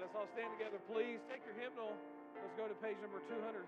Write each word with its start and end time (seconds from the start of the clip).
let's 0.00 0.16
all 0.16 0.28
stand 0.32 0.48
together, 0.56 0.80
please. 0.88 1.20
Take 1.28 1.44
your 1.44 1.56
hymnal. 1.60 1.92
Let's 2.40 2.56
go 2.56 2.64
to 2.64 2.76
page 2.80 2.96
number 3.04 3.20
261. 3.28 3.60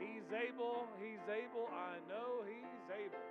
He's 0.00 0.24
able, 0.32 0.88
he's 0.96 1.20
able, 1.28 1.68
I 1.68 2.00
know 2.08 2.40
he's 2.48 2.86
able. 2.88 3.23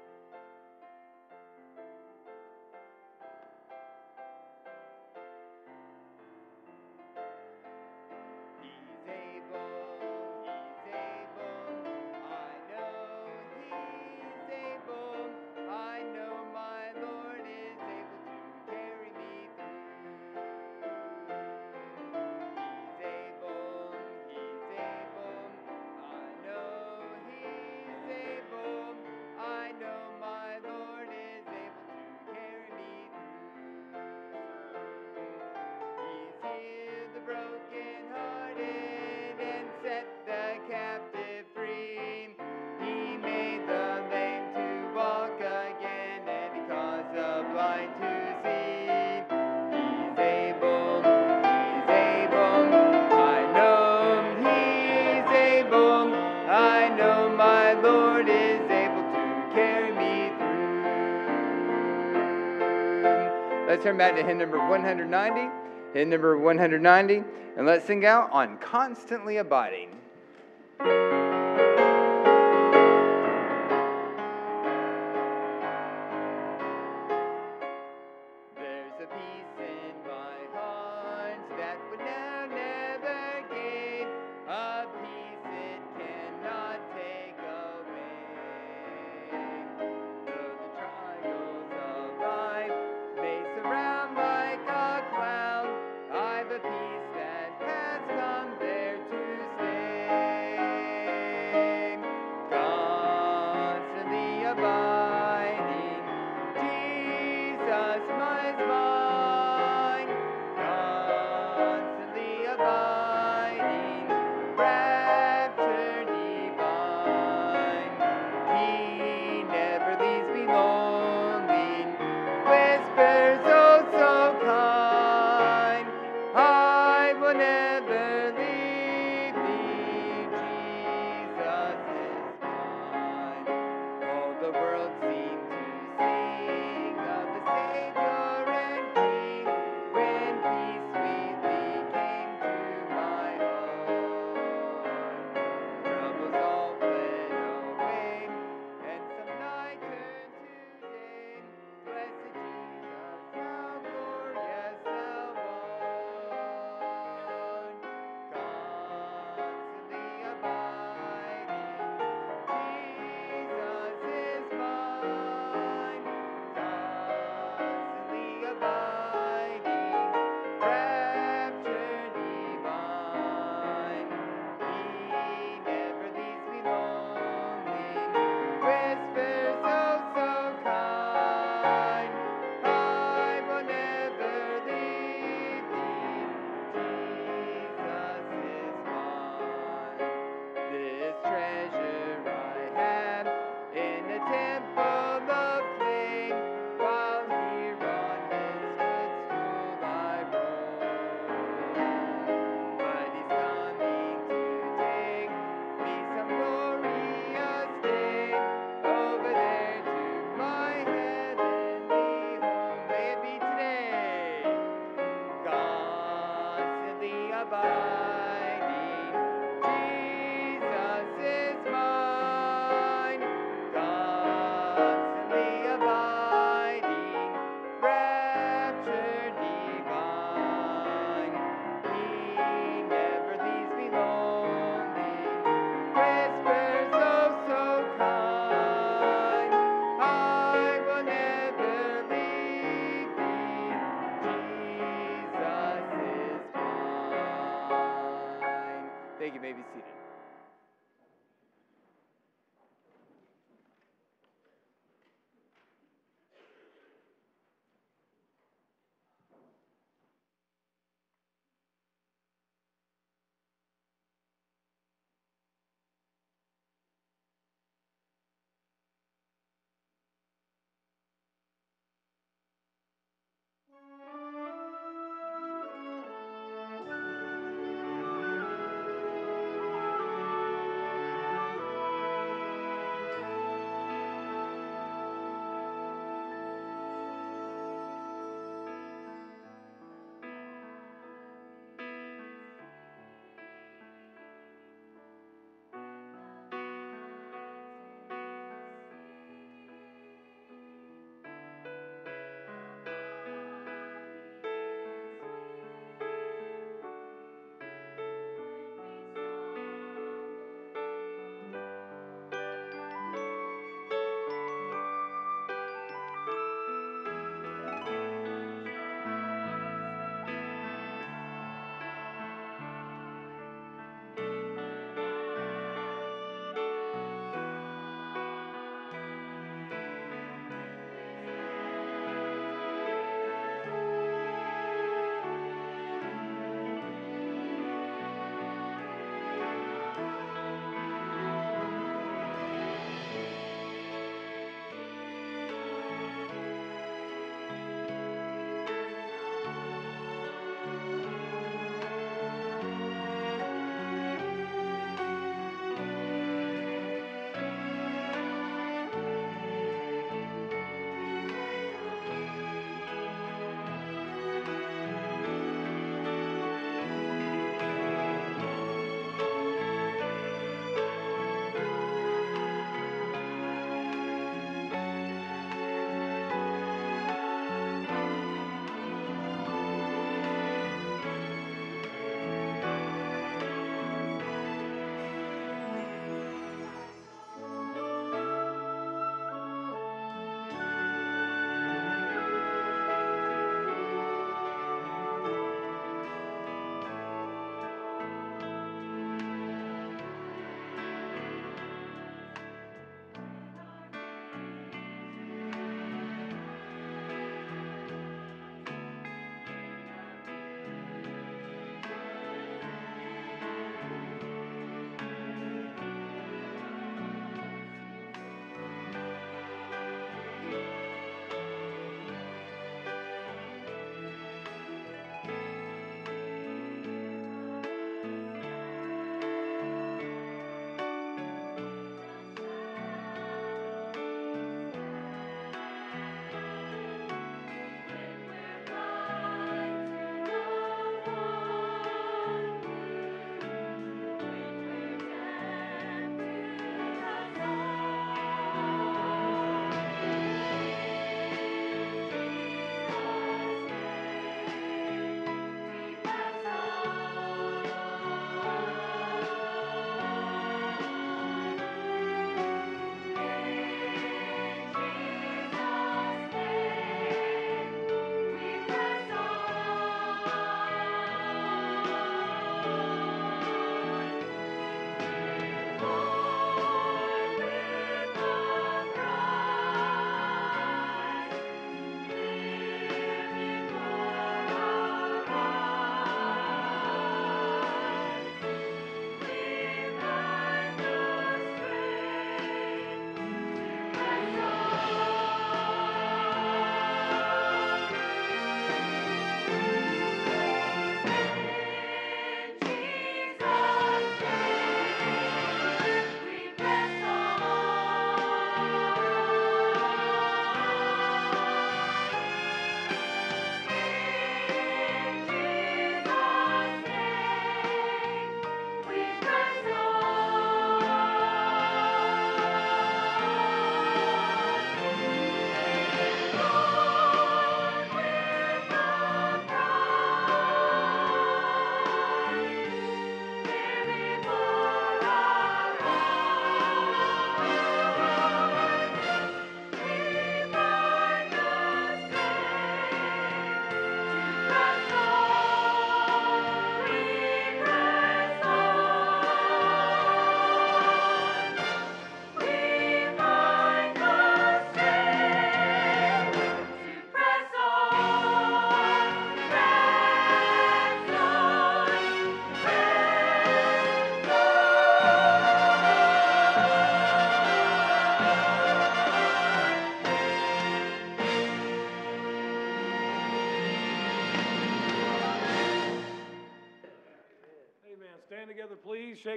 Turn 63.83 63.97
back 63.97 64.15
to 64.15 64.23
hymn 64.23 64.37
number 64.37 64.57
190, 64.57 65.53
hymn 65.93 66.09
number 66.09 66.37
190, 66.37 67.23
and 67.57 67.67
let's 67.67 67.85
sing 67.85 68.05
out 68.05 68.31
on 68.31 68.57
Constantly 68.57 69.37
Abiding. 69.37 69.92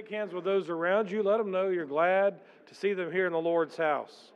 Shake 0.07 0.15
hands 0.15 0.33
with 0.33 0.43
those 0.45 0.69
around 0.69 1.11
you. 1.11 1.21
Let 1.21 1.37
them 1.37 1.51
know 1.51 1.67
you're 1.69 1.85
glad 1.85 2.39
to 2.67 2.75
see 2.75 2.93
them 2.93 3.11
here 3.11 3.27
in 3.27 3.33
the 3.33 3.39
Lord's 3.39 3.75
house. 3.75 4.31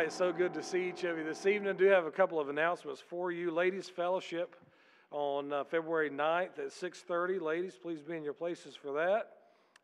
Right, 0.00 0.10
so 0.10 0.32
good 0.32 0.54
to 0.54 0.62
see 0.62 0.88
each 0.88 1.04
of 1.04 1.18
you 1.18 1.24
this 1.24 1.44
evening. 1.44 1.74
I 1.74 1.76
do 1.76 1.84
have 1.84 2.06
a 2.06 2.10
couple 2.10 2.40
of 2.40 2.48
announcements 2.48 3.02
for 3.02 3.30
you. 3.30 3.50
Ladies 3.50 3.86
Fellowship 3.86 4.56
on 5.10 5.52
uh, 5.52 5.62
February 5.64 6.08
9th 6.08 6.58
at 6.58 6.68
6.30. 6.68 7.38
Ladies, 7.38 7.76
please 7.76 8.00
be 8.00 8.16
in 8.16 8.24
your 8.24 8.32
places 8.32 8.74
for 8.74 8.92
that. 8.94 9.32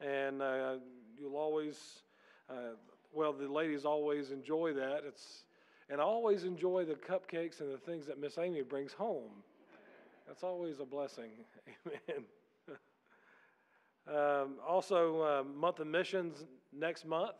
And 0.00 0.40
uh, 0.40 0.76
you'll 1.20 1.36
always, 1.36 2.00
uh, 2.48 2.76
well, 3.12 3.34
the 3.34 3.46
ladies 3.46 3.84
always 3.84 4.30
enjoy 4.30 4.72
that. 4.72 5.02
It's, 5.06 5.44
and 5.90 6.00
I 6.00 6.04
always 6.04 6.44
enjoy 6.44 6.86
the 6.86 6.94
cupcakes 6.94 7.60
and 7.60 7.70
the 7.70 7.76
things 7.76 8.06
that 8.06 8.18
Miss 8.18 8.38
Amy 8.38 8.62
brings 8.62 8.94
home. 8.94 9.42
That's 10.26 10.42
always 10.42 10.80
a 10.80 10.86
blessing. 10.86 11.32
Amen. 12.08 12.24
um, 14.16 14.54
also, 14.66 15.20
uh, 15.20 15.44
month 15.44 15.80
of 15.80 15.88
missions 15.88 16.46
next 16.72 17.04
month. 17.04 17.36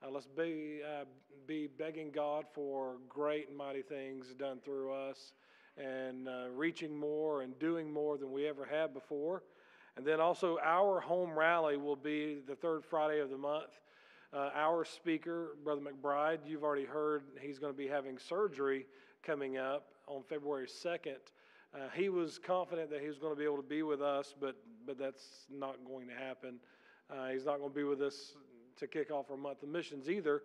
Uh, 0.00 0.10
let's 0.10 0.28
be, 0.28 0.80
uh, 0.84 1.04
be 1.48 1.66
begging 1.66 2.10
God 2.12 2.44
for 2.54 2.98
great 3.08 3.48
and 3.48 3.56
mighty 3.56 3.82
things 3.82 4.26
done 4.38 4.60
through 4.64 4.92
us 4.92 5.32
and 5.76 6.28
uh, 6.28 6.44
reaching 6.54 6.96
more 6.96 7.42
and 7.42 7.58
doing 7.58 7.92
more 7.92 8.16
than 8.16 8.30
we 8.30 8.46
ever 8.46 8.64
have 8.64 8.94
before. 8.94 9.42
And 9.96 10.06
then 10.06 10.20
also, 10.20 10.58
our 10.64 11.00
home 11.00 11.36
rally 11.36 11.76
will 11.76 11.96
be 11.96 12.38
the 12.46 12.54
third 12.54 12.84
Friday 12.84 13.18
of 13.18 13.30
the 13.30 13.38
month. 13.38 13.80
Uh, 14.32 14.50
our 14.54 14.84
speaker, 14.84 15.56
Brother 15.64 15.80
McBride, 15.80 16.38
you've 16.46 16.62
already 16.62 16.84
heard 16.84 17.24
he's 17.40 17.58
going 17.58 17.72
to 17.72 17.76
be 17.76 17.88
having 17.88 18.18
surgery 18.18 18.86
coming 19.24 19.56
up 19.56 19.88
on 20.06 20.22
February 20.28 20.68
2nd. 20.68 21.16
Uh, 21.74 21.88
he 21.92 22.08
was 22.08 22.38
confident 22.38 22.88
that 22.90 23.00
he 23.00 23.08
was 23.08 23.18
going 23.18 23.32
to 23.32 23.38
be 23.38 23.44
able 23.44 23.56
to 23.56 23.68
be 23.68 23.82
with 23.82 24.00
us, 24.00 24.32
but, 24.40 24.54
but 24.86 24.96
that's 24.96 25.24
not 25.50 25.76
going 25.84 26.06
to 26.06 26.14
happen. 26.14 26.60
Uh, 27.10 27.28
he's 27.28 27.44
not 27.44 27.58
going 27.58 27.70
to 27.70 27.76
be 27.76 27.84
with 27.84 28.00
us 28.00 28.34
to 28.78 28.86
kick 28.86 29.10
off 29.10 29.30
our 29.30 29.36
month 29.36 29.62
of 29.62 29.68
missions 29.68 30.08
either. 30.08 30.42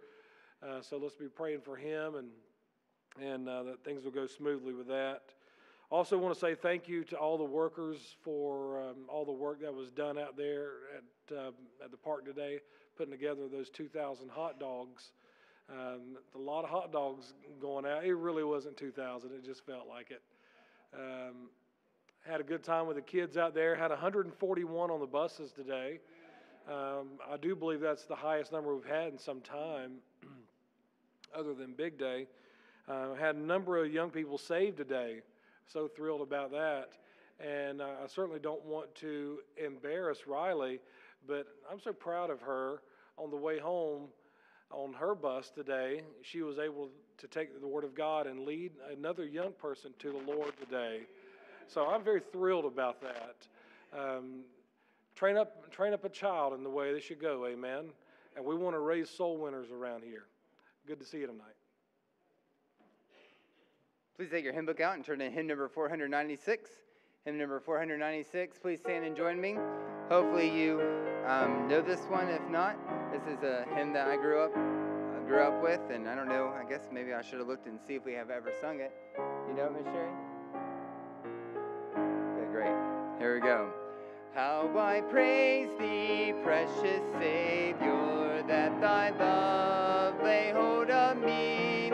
Uh, 0.62 0.82
so 0.82 0.98
let's 0.98 1.16
be 1.16 1.28
praying 1.28 1.62
for 1.62 1.76
him 1.76 2.16
and 2.16 2.30
and 3.22 3.48
uh, 3.48 3.62
that 3.62 3.84
things 3.84 4.04
will 4.04 4.12
go 4.12 4.26
smoothly 4.26 4.74
with 4.74 4.88
that. 4.88 5.22
Also, 5.92 6.18
want 6.18 6.34
to 6.34 6.40
say 6.40 6.56
thank 6.56 6.88
you 6.88 7.04
to 7.04 7.16
all 7.16 7.38
the 7.38 7.44
workers 7.44 8.16
for 8.24 8.82
um, 8.82 8.96
all 9.08 9.24
the 9.24 9.32
work 9.32 9.62
that 9.62 9.72
was 9.72 9.92
done 9.92 10.18
out 10.18 10.36
there 10.36 10.70
at 10.98 11.38
uh, 11.38 11.52
at 11.84 11.92
the 11.92 11.98
park 11.98 12.26
today, 12.26 12.60
putting 12.98 13.12
together 13.12 13.48
those 13.48 13.70
2,000 13.70 14.30
hot 14.30 14.60
dogs. 14.60 15.12
Um, 15.70 16.18
a 16.36 16.40
lot 16.40 16.64
of 16.64 16.70
hot 16.70 16.92
dogs 16.92 17.34
going 17.62 17.86
out. 17.86 18.04
It 18.04 18.16
really 18.16 18.44
wasn't 18.44 18.76
2,000. 18.76 19.32
It 19.32 19.46
just 19.46 19.66
felt 19.66 19.88
like 19.88 20.12
it. 20.12 20.22
Um, 20.94 21.50
had 22.28 22.42
a 22.42 22.44
good 22.44 22.64
time 22.64 22.88
with 22.88 22.96
the 22.96 23.02
kids 23.02 23.38
out 23.38 23.54
there. 23.54 23.76
Had 23.76 23.92
141 23.92 24.92
on 24.92 25.00
the 25.00 25.06
buses 25.06 25.52
today. 25.52 26.00
Um, 26.68 27.20
I 27.30 27.38
do 27.38 27.56
believe 27.56 27.82
that's 27.82 28.06
the 28.06 28.16
highest 28.16 28.52
number 28.52 28.74
we've 28.74 28.86
had 28.86 29.12
in 29.12 29.20
some 29.20 29.42
time, 29.42 29.96
other 31.36 31.54
than 31.54 31.74
Big 31.74 31.98
Day. 31.98 32.28
Uh, 32.88 33.14
had 33.16 33.36
a 33.36 33.40
number 33.40 33.84
of 33.84 33.92
young 33.92 34.10
people 34.10 34.38
saved 34.38 34.78
today. 34.78 35.22
So 35.68 35.88
thrilled 35.88 36.22
about 36.22 36.52
that. 36.52 36.90
And 37.40 37.82
uh, 37.82 37.88
I 38.04 38.08
certainly 38.08 38.40
don't 38.40 38.64
want 38.64 38.94
to 38.96 39.40
embarrass 39.58 40.28
Riley, 40.28 40.80
but 41.28 41.48
I'm 41.70 41.80
so 41.80 41.92
proud 41.92 42.30
of 42.30 42.42
her 42.42 42.82
on 43.18 43.30
the 43.30 43.38
way 43.38 43.60
home 43.60 44.04
on 44.72 44.94
her 44.94 45.16
bus 45.16 45.50
today. 45.50 46.02
She 46.22 46.42
was 46.42 46.60
able 46.60 46.90
to 47.18 47.28
take 47.28 47.60
the 47.60 47.68
Word 47.68 47.84
of 47.84 47.96
God 47.96 48.28
and 48.28 48.46
lead 48.46 48.72
another 48.92 49.26
young 49.26 49.52
person 49.54 49.92
to 50.00 50.12
the 50.12 50.32
Lord 50.32 50.54
today. 50.60 51.02
So 51.68 51.88
I'm 51.88 52.04
very 52.04 52.22
thrilled 52.32 52.66
about 52.66 53.02
that. 53.02 53.36
Um, 53.98 54.42
Train 55.16 55.38
up, 55.38 55.72
train 55.72 55.94
up 55.94 56.04
a 56.06 56.10
child 56.10 56.54
in 56.54 56.64
the 56.64 56.70
way 56.70 56.94
they 56.94 57.00
should 57.00 57.22
go, 57.22 57.46
amen. 57.46 57.90
And 58.36 58.44
we 58.44 58.56
want 58.56 58.76
to 58.76 58.80
raise 58.80 59.10
soul 59.10 59.38
winners 59.38 59.72
around 59.72 60.04
here. 60.04 60.26
Good 60.88 61.00
to 61.00 61.06
see 61.06 61.20
you 61.20 61.28
tonight. 61.28 61.56
Please 64.18 64.30
take 64.30 64.44
your 64.44 64.54
hymn 64.54 64.66
book 64.66 64.80
out 64.80 64.96
and 64.96 65.04
turn 65.04 65.20
to 65.20 65.30
hymn 65.30 65.48
number 65.48 65.68
496. 65.68 66.70
Hymn 67.26 67.38
number 67.38 67.60
496. 67.60 68.58
Please 68.60 68.80
stand 68.80 69.06
and 69.06 69.16
join 69.16 69.40
me. 69.40 69.56
Hopefully 70.10 70.50
you 70.50 70.82
um, 71.28 71.68
know 71.68 71.82
this 71.82 72.02
one. 72.02 72.28
If 72.28 72.48
not, 72.50 72.78
this 73.12 73.24
is 73.24 73.44
a 73.44 73.66
hymn 73.76 73.94
that 73.94 74.08
I 74.08 74.18
grew 74.18 74.40
up 74.40 74.52
uh, 74.56 75.26
grew 75.26 75.42
up 75.42 75.62
with, 75.64 75.82
and 75.90 76.08
I 76.08 76.16
don't 76.16 76.28
know. 76.28 76.54
I 76.60 76.68
guess 76.70 76.90
maybe 76.92 77.14
I 77.14 77.22
should 77.22 77.40
have 77.40 77.48
looked 77.48 77.68
and 77.68 77.80
see 77.88 77.96
if 77.96 78.06
we 78.06 78.14
have 78.14 78.30
ever 78.30 78.52
sung 78.60 78.82
it. 78.82 78.92
You 79.48 79.56
know 79.56 79.70
Miss 79.70 79.86
Sherry? 79.86 80.12
Okay, 81.96 82.52
great. 82.52 82.76
Here 83.20 83.36
we 83.36 83.42
go. 83.42 83.83
How 84.36 84.68
I 84.76 85.02
praise 85.12 85.70
thee, 85.78 86.34
precious 86.44 87.04
Savior, 87.20 88.44
that 88.48 88.82
thy 88.82 89.12
love 89.12 90.20
lay 90.24 90.52
hold 90.52 90.90
of 90.90 91.18
me. 91.18 91.92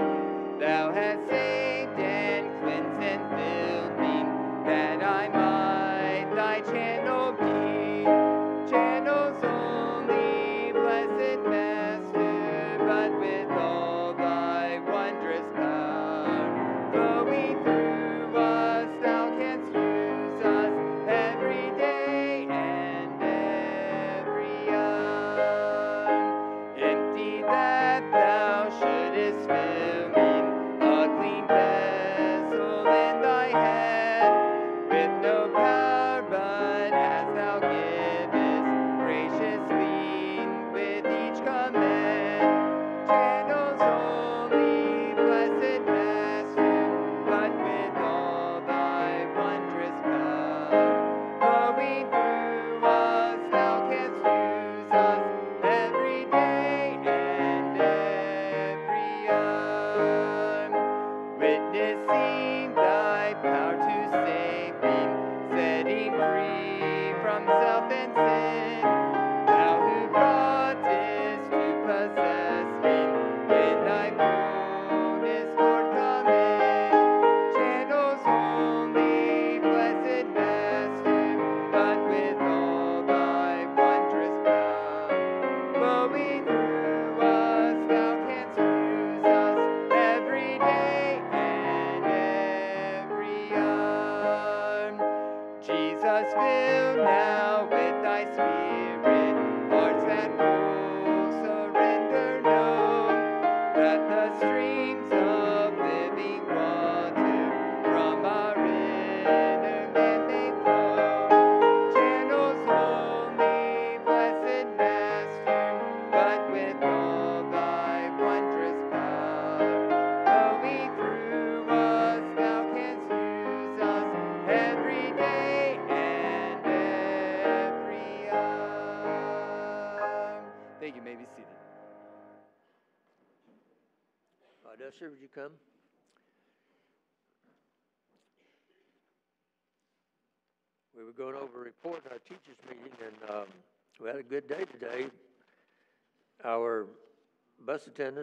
Power 63.42 63.78
to 63.78 63.89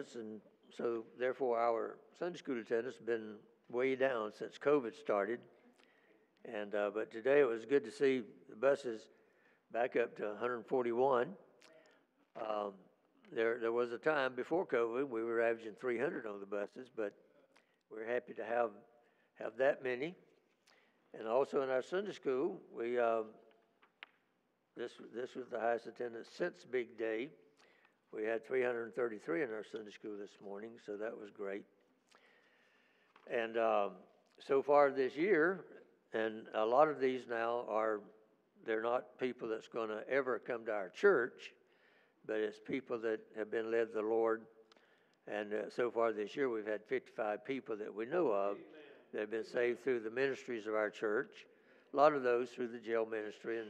bus 0.07 0.15
attendants, 0.15 0.15
and 0.15 0.41
so 0.75 1.03
therefore 1.19 1.59
our 1.59 1.97
Sunday 2.17 2.37
school 2.37 2.59
attendance 2.59 2.97
have 2.97 3.05
been 3.05 3.35
way 3.69 3.95
down 3.95 4.31
since 4.37 4.57
COVID 4.57 4.95
started. 4.95 5.39
And 6.45 6.73
uh, 6.75 6.91
but 6.93 7.11
today 7.11 7.41
it 7.41 7.47
was 7.47 7.65
good 7.65 7.83
to 7.83 7.91
see 7.91 8.21
the 8.49 8.55
buses 8.55 9.01
back 9.71 9.95
up 9.95 10.15
to 10.17 10.23
141. 10.23 11.29
Um, 12.39 12.73
there, 13.33 13.57
there 13.59 13.71
was 13.71 13.91
a 13.91 13.97
time 13.97 14.35
before 14.35 14.65
COVID 14.65 15.09
we 15.09 15.23
were 15.23 15.41
averaging 15.41 15.73
300 15.79 16.25
on 16.25 16.39
the 16.39 16.45
buses, 16.45 16.89
but 16.95 17.13
we're 17.91 18.07
happy 18.07 18.33
to 18.33 18.45
have 18.45 18.69
have 19.39 19.57
that 19.57 19.83
many. 19.83 20.15
And 21.17 21.27
also 21.27 21.61
in 21.61 21.69
our 21.69 21.81
Sunday 21.81 22.13
school, 22.13 22.59
we 22.75 22.99
um, 22.99 23.25
this 24.77 24.91
this 25.13 25.35
was 25.35 25.47
the 25.49 25.59
highest 25.59 25.87
attendance 25.87 26.27
since 26.37 26.65
Big 26.69 26.97
Day. 26.97 27.29
We 28.13 28.23
had 28.23 28.45
333 28.47 29.43
in 29.43 29.49
our 29.51 29.63
Sunday 29.71 29.91
school 29.91 30.17
this 30.17 30.31
morning, 30.43 30.71
so 30.85 30.97
that 30.97 31.17
was 31.17 31.29
great. 31.29 31.63
And 33.31 33.57
um, 33.57 33.91
so 34.39 34.61
far 34.61 34.91
this 34.91 35.15
year, 35.15 35.61
and 36.13 36.43
a 36.53 36.65
lot 36.65 36.87
of 36.87 36.99
these 36.99 37.21
now 37.29 37.65
are 37.69 37.99
they're 38.65 38.81
not 38.81 39.19
people 39.19 39.47
that's 39.47 39.67
going 39.67 39.89
to 39.89 40.07
ever 40.09 40.39
come 40.39 40.65
to 40.65 40.71
our 40.71 40.89
church 40.89 41.53
but 42.27 42.35
it's 42.37 42.59
people 42.59 42.99
that 42.99 43.21
have 43.37 43.49
been 43.49 43.71
led 43.71 43.93
the 43.93 44.01
Lord. 44.01 44.41
And 45.27 45.53
uh, 45.53 45.69
so 45.73 45.89
far 45.89 46.11
this 46.11 46.35
year, 46.35 46.49
we've 46.49 46.67
had 46.67 46.83
55 46.83 47.43
people 47.45 47.77
that 47.77 47.93
we 47.93 48.05
know 48.05 48.27
of 48.27 48.57
that 49.13 49.21
have 49.21 49.31
been 49.31 49.45
saved 49.45 49.83
through 49.83 50.01
the 50.01 50.11
ministries 50.11 50.67
of 50.67 50.75
our 50.75 50.89
church. 50.89 51.47
A 51.93 51.97
lot 51.97 52.13
of 52.13 52.23
those 52.23 52.49
through 52.49 52.67
the 52.67 52.79
jail 52.79 53.07
ministry, 53.09 53.59
and 53.59 53.69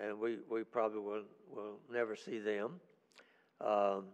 and 0.00 0.18
we, 0.18 0.38
we 0.50 0.62
probably 0.62 1.00
will 1.00 1.22
will 1.54 1.78
never 1.90 2.14
see 2.14 2.38
them. 2.38 2.80
Um, 3.60 4.04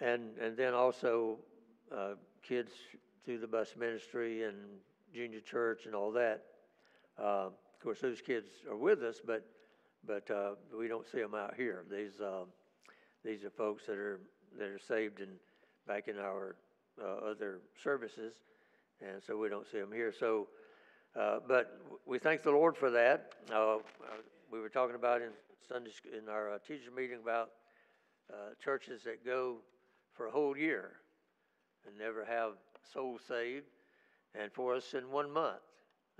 and 0.00 0.36
and 0.38 0.56
then 0.56 0.74
also 0.74 1.38
uh, 1.94 2.14
kids 2.42 2.72
through 3.24 3.38
the 3.38 3.46
bus 3.46 3.74
ministry 3.78 4.44
and 4.44 4.56
junior 5.14 5.40
church 5.40 5.86
and 5.86 5.94
all 5.94 6.12
that. 6.12 6.44
Uh, 7.18 7.48
of 7.48 7.82
course, 7.82 8.00
those 8.00 8.20
kids 8.20 8.48
are 8.68 8.76
with 8.76 9.02
us, 9.02 9.20
but 9.24 9.44
but 10.06 10.30
uh, 10.30 10.54
we 10.78 10.88
don't 10.88 11.06
see 11.06 11.20
them 11.20 11.34
out 11.34 11.54
here. 11.56 11.84
These 11.90 12.20
uh, 12.20 12.44
these 13.24 13.44
are 13.44 13.50
folks 13.50 13.86
that 13.86 13.98
are 13.98 14.20
that 14.58 14.68
are 14.68 14.78
saved 14.78 15.20
and 15.20 15.32
back 15.86 16.08
in 16.08 16.18
our 16.18 16.56
uh, 17.02 17.30
other 17.30 17.60
services, 17.82 18.34
and 19.00 19.22
so 19.22 19.36
we 19.36 19.48
don't 19.48 19.66
see 19.66 19.78
them 19.78 19.92
here. 19.92 20.12
So, 20.12 20.48
uh, 21.18 21.38
but 21.46 21.80
we 22.06 22.18
thank 22.18 22.42
the 22.42 22.50
Lord 22.50 22.76
for 22.76 22.90
that. 22.90 23.32
Uh, 23.52 23.78
we 24.50 24.60
were 24.60 24.68
talking 24.68 24.94
about 24.94 25.22
in 25.22 25.30
Sunday 25.68 25.90
in 26.16 26.28
our 26.28 26.58
teacher 26.66 26.90
meeting 26.96 27.18
about 27.22 27.50
churches 28.62 29.02
that 29.04 29.24
go 29.24 29.58
for 30.12 30.26
a 30.26 30.30
whole 30.30 30.56
year 30.56 30.92
and 31.86 31.96
never 31.98 32.24
have 32.24 32.52
souls 32.92 33.20
saved, 33.26 33.66
and 34.34 34.52
for 34.52 34.74
us 34.74 34.94
in 34.94 35.10
one 35.10 35.30
month. 35.30 35.60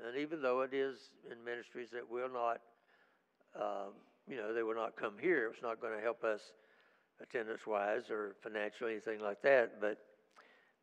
And 0.04 0.16
even 0.16 0.42
though 0.42 0.60
it 0.60 0.74
is 0.74 0.98
in 1.30 1.42
ministries 1.44 1.90
that 1.92 2.08
will 2.08 2.28
not 2.32 2.60
um, 3.54 3.92
you 4.28 4.36
know, 4.36 4.52
they 4.52 4.62
will 4.62 4.74
not 4.74 4.96
come 4.96 5.14
here. 5.20 5.50
It's 5.52 5.62
not 5.62 5.80
going 5.80 5.94
to 5.94 6.02
help 6.02 6.24
us 6.24 6.40
attendance 7.22 7.66
wise 7.66 8.10
or 8.10 8.34
financially, 8.42 8.92
anything 8.92 9.20
like 9.20 9.40
that. 9.42 9.80
But, 9.80 9.98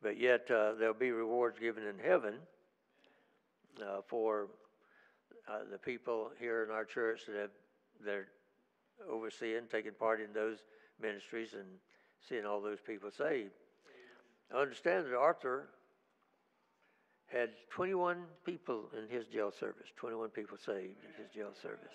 but 0.02 0.18
yet 0.18 0.50
uh, 0.50 0.74
there'll 0.74 0.94
be 0.94 1.12
rewards 1.12 1.58
given 1.58 1.84
in 1.84 1.98
heaven 1.98 2.34
uh, 3.82 4.00
for 4.06 4.48
uh, 5.48 5.58
the 5.70 5.78
people 5.78 6.30
here 6.40 6.64
in 6.64 6.70
our 6.70 6.84
church 6.84 7.22
that 7.26 7.36
have 7.36 7.50
they're 8.04 8.28
overseeing, 9.08 9.62
taking 9.70 9.92
part 9.92 10.20
in 10.20 10.32
those 10.32 10.58
ministries, 11.00 11.54
and 11.54 11.66
seeing 12.28 12.44
all 12.44 12.60
those 12.60 12.78
people 12.86 13.10
saved. 13.10 13.50
I 14.54 14.60
understand 14.60 15.06
that 15.06 15.16
Arthur 15.16 15.68
had 17.26 17.50
21 17.70 18.18
people 18.44 18.90
in 18.96 19.08
his 19.14 19.26
jail 19.26 19.50
service, 19.50 19.88
21 19.96 20.30
people 20.30 20.56
saved 20.56 20.98
in 21.02 21.22
his 21.22 21.32
jail 21.34 21.50
service. 21.60 21.94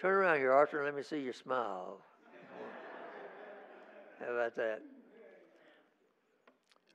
Turn 0.00 0.14
around 0.14 0.38
here, 0.38 0.52
Arthur, 0.52 0.78
and 0.78 0.86
let 0.86 0.96
me 0.96 1.02
see 1.02 1.20
your 1.20 1.32
smile. 1.32 1.98
How 4.20 4.32
about 4.32 4.56
that? 4.56 4.80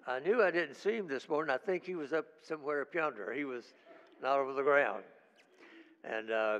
I 0.08 0.19
knew 0.19 0.41
I 0.41 0.50
didn't 0.50 0.76
see 0.76 0.95
him 0.95 1.08
this 1.08 1.30
morning. 1.30 1.54
I 1.54 1.58
think 1.58 1.86
he 1.86 1.95
was 1.95 2.13
up 2.13 2.26
somewhere 2.41 2.82
up 2.82 2.93
yonder. 2.93 3.32
He 3.34 3.45
was 3.45 3.63
not 4.24 4.39
over 4.39 4.54
the 4.54 4.63
ground. 4.63 5.04
And 6.04 6.32
uh, 6.32 6.60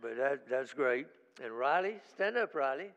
but 0.00 0.16
that 0.16 0.48
that's 0.48 0.72
great. 0.72 1.06
And 1.42 1.52
Riley, 1.52 1.96
stand 2.14 2.36
up, 2.36 2.54
Riley. 2.54 2.90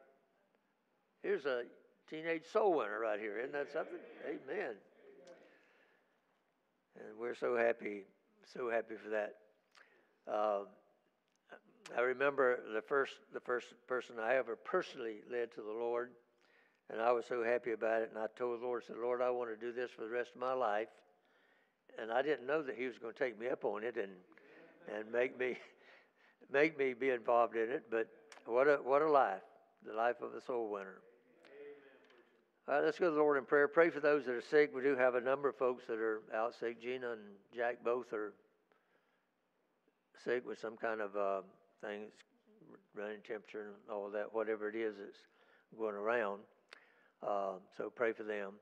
Here's 1.24 1.46
a 1.46 1.64
teenage 2.10 2.46
soul 2.52 2.78
winner 2.78 3.00
right 3.00 3.20
here. 3.20 3.40
Isn't 3.40 3.54
that 3.54 3.72
something? 3.74 3.98
Amen. 4.26 4.76
And 6.96 7.18
we're 7.20 7.36
so 7.36 7.58
happy, 7.58 8.04
so 8.54 8.70
happy 8.70 8.96
for 9.02 9.10
that. 9.10 9.36
Uh, 10.32 10.60
I 11.98 12.02
remember 12.02 12.60
the 12.74 12.82
first 12.82 13.14
the 13.34 13.40
first 13.40 13.68
person 13.88 14.16
I 14.22 14.36
ever 14.36 14.56
personally 14.56 15.18
led 15.32 15.52
to 15.56 15.62
the 15.62 15.72
Lord, 15.72 16.12
and 16.92 17.02
I 17.02 17.12
was 17.12 17.26
so 17.26 17.44
happy 17.44 17.72
about 17.72 18.02
it. 18.02 18.12
And 18.14 18.22
I 18.22 18.28
told 18.38 18.62
the 18.62 18.66
Lord, 18.66 18.84
I 18.84 18.88
said, 18.88 18.98
Lord, 19.02 19.22
I 19.22 19.30
want 19.30 19.50
to 19.50 19.66
do 19.66 19.72
this 19.72 19.90
for 19.92 20.02
the 20.02 20.10
rest 20.10 20.32
of 20.36 20.42
my 20.42 20.54
life. 20.54 20.90
And 22.00 22.12
I 22.12 22.22
didn't 22.22 22.46
know 22.46 22.62
that 22.62 22.76
He 22.76 22.86
was 22.86 22.98
going 22.98 23.14
to 23.14 23.20
take 23.20 23.40
me 23.40 23.48
up 23.48 23.66
on 23.66 23.84
it 23.84 23.96
and 23.98 24.12
and 24.96 25.12
make 25.12 25.40
me 25.40 25.58
make 26.52 26.78
me 26.78 26.94
be 26.94 27.10
involved 27.10 27.56
in 27.56 27.70
it. 27.72 27.86
But 27.90 28.08
what 28.48 28.68
a 28.68 28.80
what 28.84 29.02
a 29.02 29.10
life, 29.10 29.42
the 29.86 29.94
life 29.94 30.22
of 30.22 30.34
a 30.34 30.42
soul 30.42 30.70
winner. 30.70 31.02
All 32.68 32.76
right, 32.76 32.84
let's 32.84 33.00
go 33.00 33.06
to 33.06 33.12
the 33.12 33.18
Lord 33.18 33.38
in 33.38 33.46
prayer. 33.46 33.68
Pray 33.68 33.90
for 33.90 34.02
those 34.02 34.26
that 34.26 34.34
are 34.34 34.42
sick. 34.42 34.72
We 34.76 34.82
do 34.82 34.96
have 34.98 35.16
a 35.16 35.22
number 35.22 35.48
of 35.48 35.56
folks 35.56 35.86
that 35.88 36.00
are 36.00 36.22
out 36.36 36.54
sick. 36.60 36.82
Gina 36.82 37.12
and 37.12 37.22
Jack 37.56 37.78
both 37.84 38.12
are 38.12 38.34
sick 40.26 40.46
with 40.46 40.60
some 40.60 40.76
kind 40.76 41.00
of 41.00 41.16
uh, 41.16 41.42
things, 41.82 42.12
running 42.94 43.20
temperature 43.26 43.68
and 43.68 43.76
all 43.90 44.10
that, 44.10 44.34
whatever 44.34 44.68
it 44.68 44.76
is 44.76 44.96
that's 45.00 45.18
going 45.78 45.96
around. 45.96 46.42
Uh, 47.26 47.54
so 47.78 47.90
pray 47.90 48.12
for 48.12 48.24
them. 48.24 48.54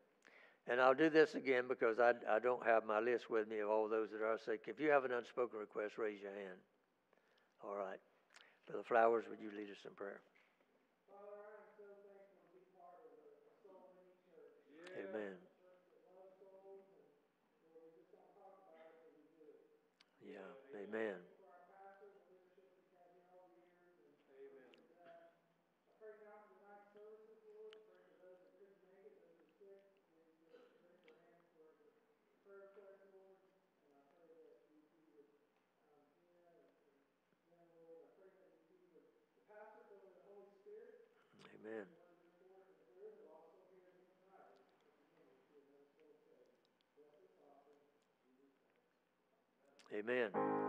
And 0.67 0.79
I'll 0.81 0.95
do 0.95 1.09
this 1.09 1.35
again 1.35 1.65
because 1.67 1.99
I, 1.99 2.13
I 2.29 2.39
don't 2.39 2.65
have 2.65 2.85
my 2.85 2.99
list 2.99 3.29
with 3.29 3.47
me 3.47 3.59
of 3.59 3.69
all 3.69 3.87
those 3.87 4.09
that 4.11 4.23
are 4.23 4.37
sick. 4.45 4.61
If 4.67 4.79
you 4.79 4.89
have 4.89 5.05
an 5.05 5.11
unspoken 5.11 5.59
request, 5.59 5.97
raise 5.97 6.21
your 6.21 6.31
hand. 6.31 6.57
All 7.63 7.75
right. 7.75 7.99
Brother 8.67 8.83
Flowers, 8.87 9.25
would 9.29 9.39
you 9.39 9.51
lead 9.57 9.69
us 9.69 9.77
in 9.85 9.93
prayer? 9.95 10.21
Amen. 14.97 15.35
Yeah, 20.21 20.49
amen. 20.81 21.34
Amen. 41.65 41.85
Amen. 49.93 50.64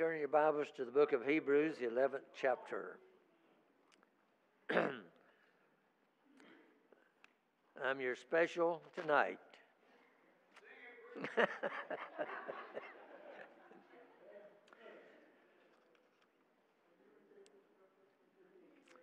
Turning 0.00 0.20
your 0.20 0.28
Bibles 0.28 0.68
to 0.78 0.84
the 0.86 0.90
book 0.90 1.12
of 1.12 1.26
Hebrews, 1.26 1.76
the 1.78 1.84
11th 1.84 2.22
chapter. 2.34 2.96
I'm 7.84 8.00
your 8.00 8.16
special 8.16 8.80
tonight. 8.98 9.36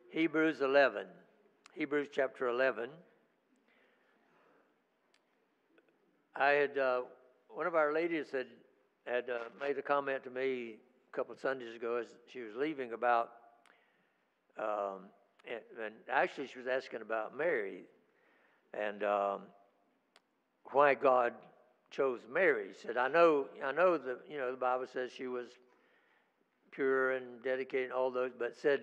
Hebrews 0.09 0.61
11. 0.61 1.05
Hebrews 1.75 2.07
chapter 2.11 2.47
11. 2.47 2.89
I 6.35 6.47
had, 6.47 6.75
uh, 6.75 7.01
one 7.49 7.67
of 7.67 7.75
our 7.75 7.93
ladies 7.93 8.31
had, 8.31 8.47
had 9.05 9.29
uh, 9.29 9.41
made 9.61 9.77
a 9.77 9.83
comment 9.83 10.23
to 10.23 10.31
me 10.31 10.77
a 11.11 11.15
couple 11.15 11.33
of 11.33 11.39
Sundays 11.39 11.75
ago 11.75 11.95
as 11.95 12.07
she 12.31 12.41
was 12.41 12.55
leaving 12.55 12.93
about, 12.93 13.31
um, 14.57 15.09
and, 15.47 15.61
and, 15.83 15.93
actually 16.11 16.47
she 16.47 16.57
was 16.57 16.67
asking 16.67 17.01
about 17.01 17.37
Mary 17.37 17.83
and 18.73 19.03
um, 19.03 19.41
why 20.71 20.93
God 20.93 21.33
chose 21.91 22.19
Mary. 22.31 22.67
She 22.73 22.87
said, 22.87 22.97
I 22.97 23.07
know, 23.07 23.45
I 23.63 23.71
know 23.71 23.97
the, 23.97 24.19
you 24.29 24.37
know, 24.37 24.51
the 24.51 24.57
Bible 24.57 24.85
says 24.91 25.11
she 25.11 25.27
was 25.27 25.47
pure 26.71 27.11
and 27.11 27.41
dedicated 27.43 27.85
and 27.85 27.93
all 27.93 28.11
those, 28.11 28.31
but 28.37 28.55
said, 28.55 28.81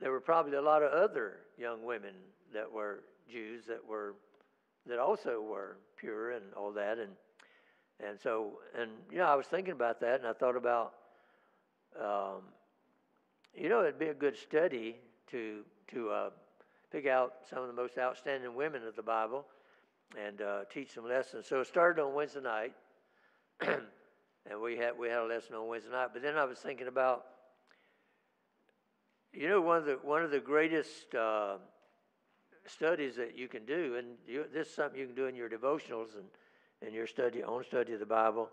there 0.00 0.10
were 0.10 0.20
probably 0.20 0.56
a 0.56 0.62
lot 0.62 0.82
of 0.82 0.92
other 0.92 1.40
young 1.56 1.84
women 1.84 2.14
that 2.52 2.70
were 2.70 3.04
Jews 3.30 3.64
that 3.68 3.86
were 3.86 4.14
that 4.86 4.98
also 4.98 5.40
were 5.40 5.76
pure 5.96 6.32
and 6.32 6.44
all 6.56 6.72
that 6.72 6.98
and 6.98 7.12
and 8.04 8.18
so 8.20 8.58
and 8.76 8.90
you 9.10 9.18
know 9.18 9.26
I 9.26 9.36
was 9.36 9.46
thinking 9.46 9.72
about 9.72 10.00
that 10.00 10.20
and 10.20 10.26
I 10.26 10.32
thought 10.32 10.56
about 10.56 10.94
um, 12.00 12.42
you 13.54 13.68
know 13.68 13.80
it'd 13.80 13.98
be 13.98 14.08
a 14.08 14.14
good 14.14 14.36
study 14.36 14.96
to 15.30 15.62
to 15.92 16.10
uh, 16.10 16.30
pick 16.90 17.06
out 17.06 17.34
some 17.48 17.60
of 17.60 17.68
the 17.68 17.74
most 17.74 17.98
outstanding 17.98 18.54
women 18.54 18.86
of 18.86 18.96
the 18.96 19.02
Bible 19.02 19.44
and 20.18 20.42
uh, 20.42 20.60
teach 20.72 20.92
some 20.94 21.08
lessons. 21.08 21.46
So 21.46 21.60
it 21.60 21.66
started 21.66 22.02
on 22.02 22.14
Wednesday 22.14 22.40
night, 22.40 22.72
and 23.60 24.60
we 24.62 24.76
had 24.76 24.98
we 24.98 25.08
had 25.08 25.18
a 25.18 25.26
lesson 25.26 25.56
on 25.56 25.68
Wednesday 25.68 25.90
night. 25.90 26.08
But 26.12 26.22
then 26.22 26.36
I 26.36 26.44
was 26.44 26.58
thinking 26.58 26.88
about 26.88 27.24
you 29.32 29.48
know, 29.48 29.60
one 29.60 29.78
of 29.78 29.86
the 29.86 29.98
one 30.02 30.22
of 30.22 30.30
the 30.30 30.40
greatest 30.40 31.14
uh, 31.14 31.56
studies 32.66 33.16
that 33.16 33.36
you 33.36 33.48
can 33.48 33.64
do, 33.64 33.96
and 33.98 34.08
you, 34.26 34.44
this 34.52 34.68
is 34.68 34.74
something 34.74 34.98
you 34.98 35.06
can 35.06 35.14
do 35.14 35.26
in 35.26 35.34
your 35.34 35.48
devotionals 35.48 36.16
and 36.16 36.26
in 36.86 36.92
your 36.94 37.06
study, 37.06 37.42
own 37.42 37.64
study 37.64 37.94
of 37.94 38.00
the 38.00 38.06
Bible, 38.06 38.50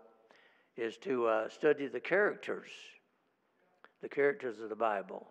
is 0.76 0.96
to 0.98 1.26
uh, 1.26 1.48
study 1.48 1.86
the 1.86 2.00
characters, 2.00 2.70
the 4.02 4.08
characters 4.08 4.60
of 4.60 4.68
the 4.68 4.76
Bible. 4.76 5.26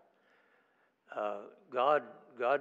Uh, 1.14 1.38
God, 1.72 2.02
God, 2.38 2.60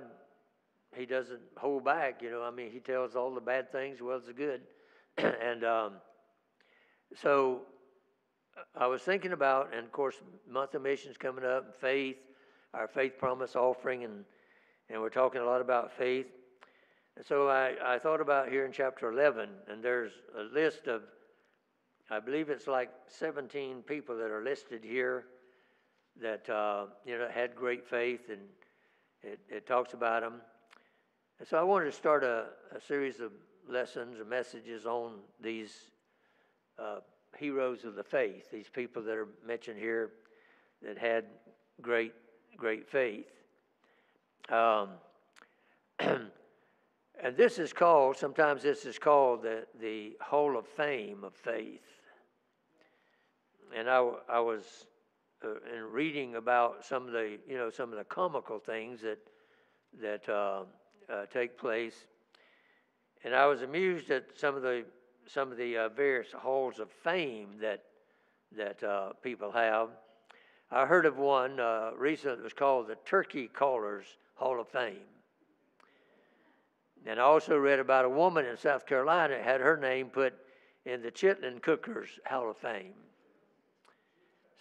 He 0.95 1.05
doesn't 1.05 1.41
hold 1.57 1.85
back. 1.85 2.21
You 2.21 2.31
know, 2.31 2.43
I 2.43 2.51
mean, 2.51 2.71
He 2.71 2.79
tells 2.79 3.15
all 3.15 3.33
the 3.33 3.41
bad 3.41 3.71
things 3.71 4.01
well 4.01 4.17
as 4.17 4.25
the 4.25 4.33
good, 4.33 4.61
and 5.17 5.63
um, 5.63 5.93
so 7.15 7.61
I 8.75 8.87
was 8.87 9.01
thinking 9.01 9.31
about, 9.31 9.73
and 9.73 9.85
of 9.85 9.91
course, 9.91 10.15
month 10.49 10.73
of 10.75 10.81
missions 10.81 11.17
coming 11.17 11.45
up, 11.45 11.75
faith 11.79 12.17
our 12.73 12.87
faith 12.87 13.17
promise 13.17 13.55
offering, 13.55 14.03
and, 14.03 14.25
and 14.89 15.01
we're 15.01 15.09
talking 15.09 15.41
a 15.41 15.45
lot 15.45 15.61
about 15.61 15.91
faith. 15.91 16.27
And 17.15 17.25
so 17.25 17.49
I, 17.49 17.73
I 17.83 17.99
thought 17.99 18.21
about 18.21 18.49
here 18.49 18.65
in 18.65 18.71
chapter 18.71 19.11
11, 19.11 19.49
and 19.67 19.83
there's 19.83 20.11
a 20.37 20.43
list 20.53 20.87
of, 20.87 21.01
I 22.11 22.19
believe 22.19 22.49
it's 22.49 22.67
like 22.67 22.89
17 23.07 23.83
people 23.83 24.17
that 24.17 24.31
are 24.31 24.43
listed 24.43 24.83
here 24.83 25.25
that, 26.21 26.49
uh, 26.49 26.85
you 27.05 27.17
know, 27.17 27.27
had 27.33 27.55
great 27.55 27.87
faith, 27.87 28.29
and 28.29 28.41
it, 29.23 29.39
it 29.49 29.67
talks 29.67 29.93
about 29.93 30.21
them. 30.21 30.41
And 31.39 31.47
so 31.47 31.57
I 31.57 31.63
wanted 31.63 31.85
to 31.85 31.91
start 31.91 32.23
a, 32.23 32.47
a 32.75 32.81
series 32.81 33.19
of 33.19 33.31
lessons 33.69 34.19
or 34.19 34.25
messages 34.25 34.85
on 34.85 35.19
these 35.41 35.73
uh, 36.77 36.99
heroes 37.37 37.85
of 37.85 37.95
the 37.95 38.03
faith, 38.03 38.51
these 38.51 38.69
people 38.69 39.01
that 39.03 39.15
are 39.15 39.27
mentioned 39.45 39.79
here 39.79 40.11
that 40.81 40.97
had 40.97 41.25
great 41.81 42.13
great 42.59 42.87
faith. 42.89 43.31
Um, 44.49 44.89
and 45.99 47.37
this 47.37 47.57
is 47.57 47.73
called, 47.73 48.17
sometimes 48.17 48.63
this 48.63 48.85
is 48.85 48.99
called 48.99 49.43
the, 49.43 49.65
the 49.79 50.17
Hall 50.21 50.57
of 50.57 50.67
Fame 50.67 51.23
of 51.23 51.33
faith. 51.33 51.85
And 53.75 53.89
I, 53.89 54.11
I 54.27 54.39
was 54.39 54.87
uh, 55.43 55.75
in 55.75 55.83
reading 55.91 56.35
about 56.35 56.85
some 56.85 57.07
of 57.07 57.13
the, 57.13 57.37
you 57.47 57.57
know, 57.57 57.69
some 57.69 57.91
of 57.91 57.97
the 57.97 58.03
comical 58.03 58.59
things 58.59 59.01
that, 59.01 59.19
that 60.01 60.27
uh, 60.29 60.63
uh, 61.11 61.25
take 61.31 61.57
place. 61.57 62.07
And 63.23 63.35
I 63.35 63.45
was 63.45 63.61
amused 63.61 64.11
at 64.11 64.25
some 64.37 64.55
of 64.55 64.61
the, 64.61 64.85
some 65.27 65.51
of 65.51 65.57
the 65.57 65.77
uh, 65.77 65.89
various 65.89 66.31
halls 66.31 66.79
of 66.79 66.89
fame 66.91 67.49
that, 67.61 67.83
that 68.55 68.83
uh, 68.83 69.13
people 69.21 69.51
have. 69.51 69.89
I 70.71 70.85
heard 70.85 71.05
of 71.05 71.17
one 71.17 71.59
uh, 71.59 71.91
recently 71.97 72.37
that 72.37 72.43
was 72.43 72.53
called 72.53 72.87
the 72.87 72.97
Turkey 73.05 73.47
Callers 73.47 74.05
Hall 74.35 74.59
of 74.59 74.67
Fame. 74.67 74.97
And 77.05 77.19
I 77.19 77.23
also 77.23 77.57
read 77.57 77.79
about 77.79 78.05
a 78.05 78.09
woman 78.09 78.45
in 78.45 78.57
South 78.57 78.85
Carolina 78.85 79.41
had 79.41 79.61
her 79.61 79.77
name 79.77 80.07
put 80.07 80.33
in 80.85 81.01
the 81.01 81.11
Chitlin 81.11 81.61
Cookers 81.61 82.09
Hall 82.25 82.49
of 82.49 82.57
Fame. 82.57 82.93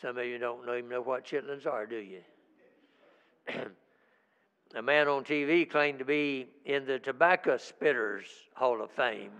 Some 0.00 0.16
of 0.16 0.24
you 0.24 0.38
don't 0.38 0.62
even 0.62 0.88
know 0.88 1.02
what 1.02 1.24
chitlins 1.24 1.66
are, 1.66 1.84
do 1.84 1.96
you? 1.96 2.20
a 4.76 4.82
man 4.82 5.08
on 5.08 5.24
TV 5.24 5.68
claimed 5.68 5.98
to 5.98 6.04
be 6.04 6.46
in 6.64 6.86
the 6.86 7.00
Tobacco 7.00 7.56
Spitters 7.56 8.26
Hall 8.54 8.80
of 8.80 8.92
Fame. 8.92 9.32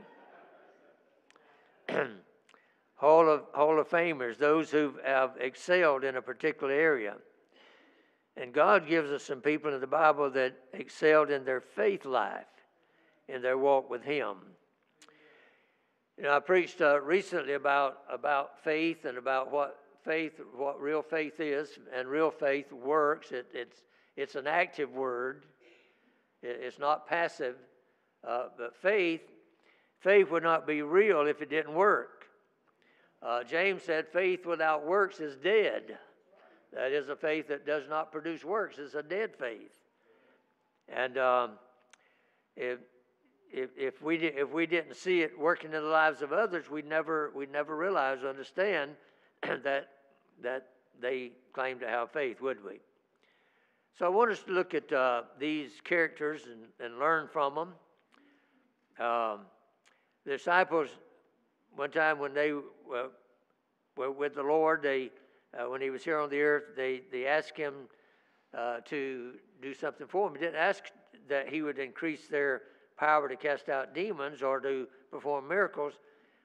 Hall 2.96 3.28
of, 3.28 3.42
Hall 3.54 3.78
of 3.78 3.88
Famers, 3.88 4.36
those 4.36 4.72
who 4.72 4.94
have 5.04 5.36
excelled 5.38 6.02
in 6.02 6.16
a 6.16 6.22
particular 6.22 6.72
area. 6.72 7.14
And 8.36 8.52
God 8.52 8.88
gives 8.88 9.12
us 9.12 9.22
some 9.22 9.40
people 9.40 9.72
in 9.72 9.80
the 9.80 9.86
Bible 9.86 10.28
that 10.30 10.56
excelled 10.72 11.30
in 11.30 11.44
their 11.44 11.60
faith 11.60 12.04
life, 12.04 12.46
in 13.28 13.42
their 13.42 13.58
walk 13.58 13.88
with 13.88 14.02
Him. 14.02 14.38
You 16.16 16.24
know, 16.24 16.34
I 16.34 16.40
preached 16.40 16.80
uh, 16.80 17.00
recently 17.00 17.52
about, 17.52 17.98
about 18.10 18.58
faith 18.64 19.04
and 19.04 19.16
about 19.16 19.52
what 19.52 19.78
faith, 20.08 20.40
what 20.56 20.80
real 20.80 21.02
faith 21.02 21.38
is, 21.38 21.68
and 21.94 22.08
real 22.08 22.30
faith 22.30 22.72
works. 22.72 23.30
It, 23.30 23.46
it's, 23.52 23.82
it's 24.16 24.36
an 24.36 24.46
active 24.46 24.90
word. 24.90 25.44
It, 26.42 26.60
it's 26.62 26.78
not 26.78 27.06
passive. 27.06 27.56
Uh, 28.26 28.44
but 28.56 28.74
faith, 28.74 29.20
faith 30.00 30.30
would 30.30 30.42
not 30.42 30.66
be 30.66 30.80
real 30.80 31.26
if 31.26 31.42
it 31.42 31.50
didn't 31.50 31.74
work. 31.74 32.24
Uh, 33.22 33.44
James 33.44 33.82
said, 33.82 34.08
faith 34.08 34.46
without 34.46 34.86
works 34.86 35.20
is 35.20 35.36
dead. 35.36 35.98
That 36.72 36.92
is 36.92 37.10
a 37.10 37.16
faith 37.16 37.48
that 37.48 37.66
does 37.66 37.84
not 37.86 38.10
produce 38.10 38.42
works. 38.42 38.78
It's 38.78 38.94
a 38.94 39.02
dead 39.02 39.36
faith. 39.38 39.76
And 40.88 41.18
um, 41.18 41.50
if, 42.56 42.78
if, 43.52 43.68
if, 43.76 44.00
we, 44.00 44.16
if 44.16 44.50
we 44.50 44.64
didn't 44.64 44.96
see 44.96 45.20
it 45.20 45.38
working 45.38 45.74
in 45.74 45.82
the 45.82 45.88
lives 45.88 46.22
of 46.22 46.32
others, 46.32 46.70
we'd 46.70 46.88
never, 46.88 47.30
we'd 47.34 47.52
never 47.52 47.76
realize, 47.76 48.24
understand 48.24 48.92
that, 49.42 49.88
that 50.42 50.68
they 51.00 51.32
claim 51.52 51.78
to 51.80 51.88
have 51.88 52.10
faith, 52.10 52.40
would 52.40 52.64
we? 52.64 52.80
So 53.98 54.06
I 54.06 54.08
want 54.08 54.30
us 54.30 54.42
to 54.44 54.52
look 54.52 54.74
at 54.74 54.92
uh, 54.92 55.22
these 55.38 55.72
characters 55.82 56.42
and, 56.46 56.60
and 56.84 56.98
learn 56.98 57.28
from 57.32 57.54
them. 57.54 57.74
Um, 59.04 59.40
the 60.24 60.32
disciples 60.32 60.88
one 61.74 61.90
time 61.90 62.18
when 62.18 62.34
they 62.34 62.52
uh, 62.52 63.08
were 63.96 64.10
with 64.10 64.34
the 64.34 64.42
Lord, 64.42 64.82
they 64.82 65.10
uh, 65.58 65.68
when 65.70 65.80
he 65.80 65.90
was 65.90 66.04
here 66.04 66.18
on 66.18 66.30
the 66.30 66.40
earth, 66.40 66.64
they 66.76 67.02
they 67.10 67.26
asked 67.26 67.56
him 67.56 67.74
uh, 68.56 68.80
to 68.86 69.34
do 69.62 69.74
something 69.74 70.06
for 70.06 70.28
them. 70.28 70.38
He 70.38 70.44
didn't 70.44 70.60
ask 70.60 70.84
that 71.28 71.48
he 71.48 71.62
would 71.62 71.78
increase 71.78 72.28
their 72.28 72.62
power 72.96 73.28
to 73.28 73.36
cast 73.36 73.68
out 73.68 73.94
demons 73.94 74.42
or 74.42 74.60
to 74.60 74.86
perform 75.10 75.48
miracles, 75.48 75.94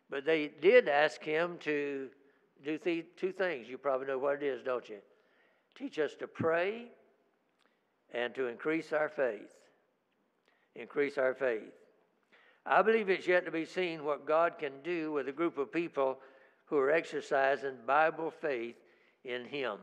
but 0.10 0.26
they 0.26 0.52
did 0.62 0.88
ask 0.88 1.24
him 1.24 1.58
to 1.62 2.10
do 2.64 2.78
th- 2.78 3.06
two 3.18 3.32
things. 3.32 3.68
You 3.68 3.78
probably 3.78 4.08
know 4.08 4.18
what 4.18 4.42
it 4.42 4.44
is, 4.44 4.64
don't 4.64 4.88
you? 4.88 4.98
Teach 5.76 6.00
us 6.00 6.16
to 6.20 6.28
pray 6.28 6.86
and 8.14 8.34
to 8.36 8.48
increase 8.48 8.94
our 8.94 9.10
faith. 9.10 9.54
Increase 10.76 11.18
our 11.18 11.34
faith. 11.34 11.74
I 12.66 12.82
believe 12.82 13.10
it's 13.10 13.28
yet 13.28 13.46
to 13.46 13.52
be 13.52 13.66
seen 13.66 14.06
what 14.06 14.26
God 14.26 14.58
can 14.58 14.72
do 14.84 15.12
with 15.12 15.28
a 15.28 15.34
group 15.34 15.58
of 15.58 15.72
people 15.72 16.20
who 16.66 16.78
are 16.78 16.92
exercising 16.92 17.76
Bible 17.86 18.32
faith 18.32 18.76
in 19.26 19.46
Him. 19.46 19.78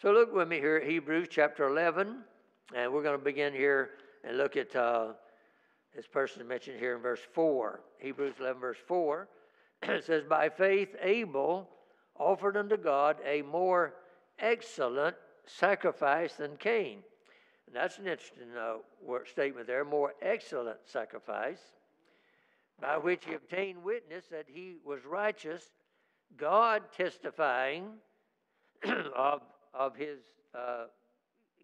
So 0.00 0.12
look 0.12 0.34
with 0.34 0.48
me 0.48 0.58
here 0.58 0.76
at 0.76 0.88
Hebrews 0.88 1.28
chapter 1.30 1.66
11, 1.68 2.18
and 2.74 2.92
we're 2.92 3.02
going 3.02 3.18
to 3.18 3.24
begin 3.24 3.52
here 3.52 3.90
and 4.24 4.36
look 4.36 4.56
at 4.56 4.74
uh, 4.74 5.12
this 5.94 6.06
person 6.06 6.46
mentioned 6.46 6.78
here 6.78 6.96
in 6.96 7.02
verse 7.02 7.20
4. 7.32 7.80
Hebrews 7.98 8.34
11, 8.40 8.60
verse 8.60 8.76
4. 8.86 9.28
It 9.82 10.04
says, 10.06 10.22
By 10.28 10.48
faith, 10.48 10.94
Abel 11.00 11.68
offered 12.18 12.56
unto 12.56 12.76
God 12.76 13.16
a 13.24 13.42
more 13.42 13.94
excellent 14.38 15.16
sacrifice 15.46 16.34
than 16.34 16.56
Cain. 16.56 16.98
And 17.66 17.74
that's 17.74 17.98
an 17.98 18.06
interesting 18.06 18.48
uh, 18.58 18.76
statement 19.30 19.66
there 19.66 19.84
more 19.84 20.14
excellent 20.22 20.78
sacrifice, 20.84 21.60
by 22.80 22.96
which 22.96 23.24
he 23.24 23.34
obtained 23.34 23.82
witness 23.82 24.24
that 24.30 24.46
he 24.48 24.76
was 24.84 25.04
righteous, 25.04 25.62
God 26.36 26.82
testifying 26.96 27.88
of, 29.16 29.40
of 29.74 29.96
his 29.96 30.20
uh, 30.54 30.84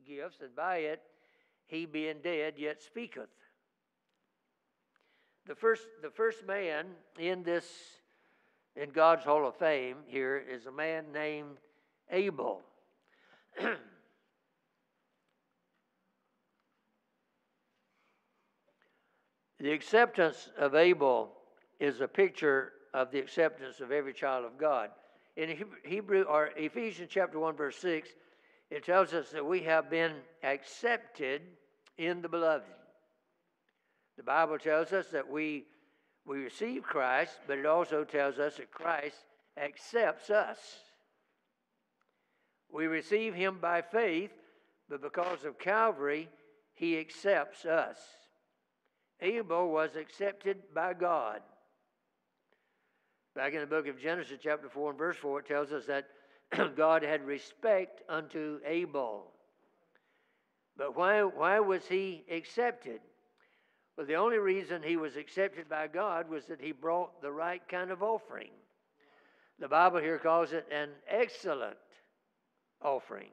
gifts, 0.07 0.41
and 0.41 0.55
by 0.57 0.79
it 0.79 1.03
he 1.67 1.87
being 1.87 2.17
dead 2.23 2.55
yet 2.57 2.83
speaketh. 2.83 3.29
The 5.47 5.55
first, 5.55 5.83
the 6.03 6.11
first 6.11 6.47
man 6.47 6.87
in 7.19 7.43
this, 7.43 7.67
in 8.77 8.91
God's 8.91 9.25
Hall 9.25 9.47
of 9.47 9.57
Fame 9.57 9.97
here 10.07 10.43
is 10.49 10.67
a 10.67 10.73
man 10.73 11.07
named 11.13 11.59
Abel. 12.11 12.63
the 19.59 19.73
acceptance 19.73 20.51
of 20.59 20.75
Abel 20.75 21.33
is 21.81 22.01
a 22.01 22.09
picture 22.09 22.73
of 22.95 23.11
the 23.11 23.19
acceptance 23.19 23.81
of 23.81 23.91
every 23.93 24.13
child 24.13 24.45
of 24.45 24.57
God. 24.59 24.91
In 25.37 25.57
Hebrew 25.85 26.23
or 26.23 26.51
Ephesians 26.57 27.09
chapter 27.11 27.39
1 27.39 27.57
verse 27.57 27.77
6, 27.79 28.11
it 28.71 28.85
tells 28.85 29.13
us 29.13 29.31
that 29.31 29.45
we 29.45 29.61
have 29.61 29.91
been 29.91 30.13
accepted 30.43 31.43
in 31.99 32.23
the 32.23 32.29
beloved. 32.29 32.65
The 34.17 34.23
Bible 34.23 34.59
tells 34.59 34.93
us 34.93 35.09
that 35.09 35.29
we 35.29 35.67
we 36.27 36.39
receive 36.39 36.83
Christ, 36.83 37.39
but 37.47 37.59
it 37.59 37.67
also 37.67 38.05
tells 38.05 38.39
us 38.39 38.57
that 38.57 38.71
Christ 38.71 39.17
accepts 39.57 40.31
us. 40.31 40.59
We 42.71 42.87
receive 42.87 43.35
him 43.35 43.59
by 43.61 43.83
faith, 43.83 44.31
but 44.89 45.03
because 45.03 45.45
of 45.45 45.59
Calvary, 45.59 46.29
he 46.75 46.99
accepts 46.99 47.65
us. 47.65 47.97
Abel 49.21 49.71
was 49.71 49.97
accepted 49.97 50.59
by 50.75 50.95
God. 50.95 51.41
Back 53.35 53.55
in 53.55 53.61
the 53.61 53.67
book 53.67 53.87
of 53.87 54.01
Genesis, 54.01 54.39
chapter 54.43 54.69
4 54.69 54.91
and 54.91 54.99
verse 54.99 55.17
4, 55.17 55.41
it 55.41 55.47
tells 55.47 55.73
us 55.73 55.87
that 55.87 56.07
God 56.77 57.03
had 57.03 57.25
respect 57.25 58.03
unto 58.09 58.59
Abel. 58.67 59.33
But 60.77 60.97
why, 60.97 61.23
why 61.23 61.61
was 61.61 61.87
he 61.87 62.25
accepted? 62.31 63.01
Well, 63.97 64.07
the 64.07 64.15
only 64.15 64.39
reason 64.39 64.83
he 64.83 64.97
was 64.97 65.17
accepted 65.17 65.69
by 65.69 65.87
God 65.87 66.31
was 66.31 66.47
that 66.47 66.61
he 66.61 66.73
brought 66.73 67.21
the 67.21 67.31
right 67.31 67.63
kind 67.69 67.91
of 67.91 68.03
offering. 68.03 68.51
The 69.59 69.69
Bible 69.69 70.01
here 70.01 70.19
calls 70.19 70.53
it 70.53 70.67
an 70.73 70.91
excellent 71.07 71.77
offering. 72.81 73.31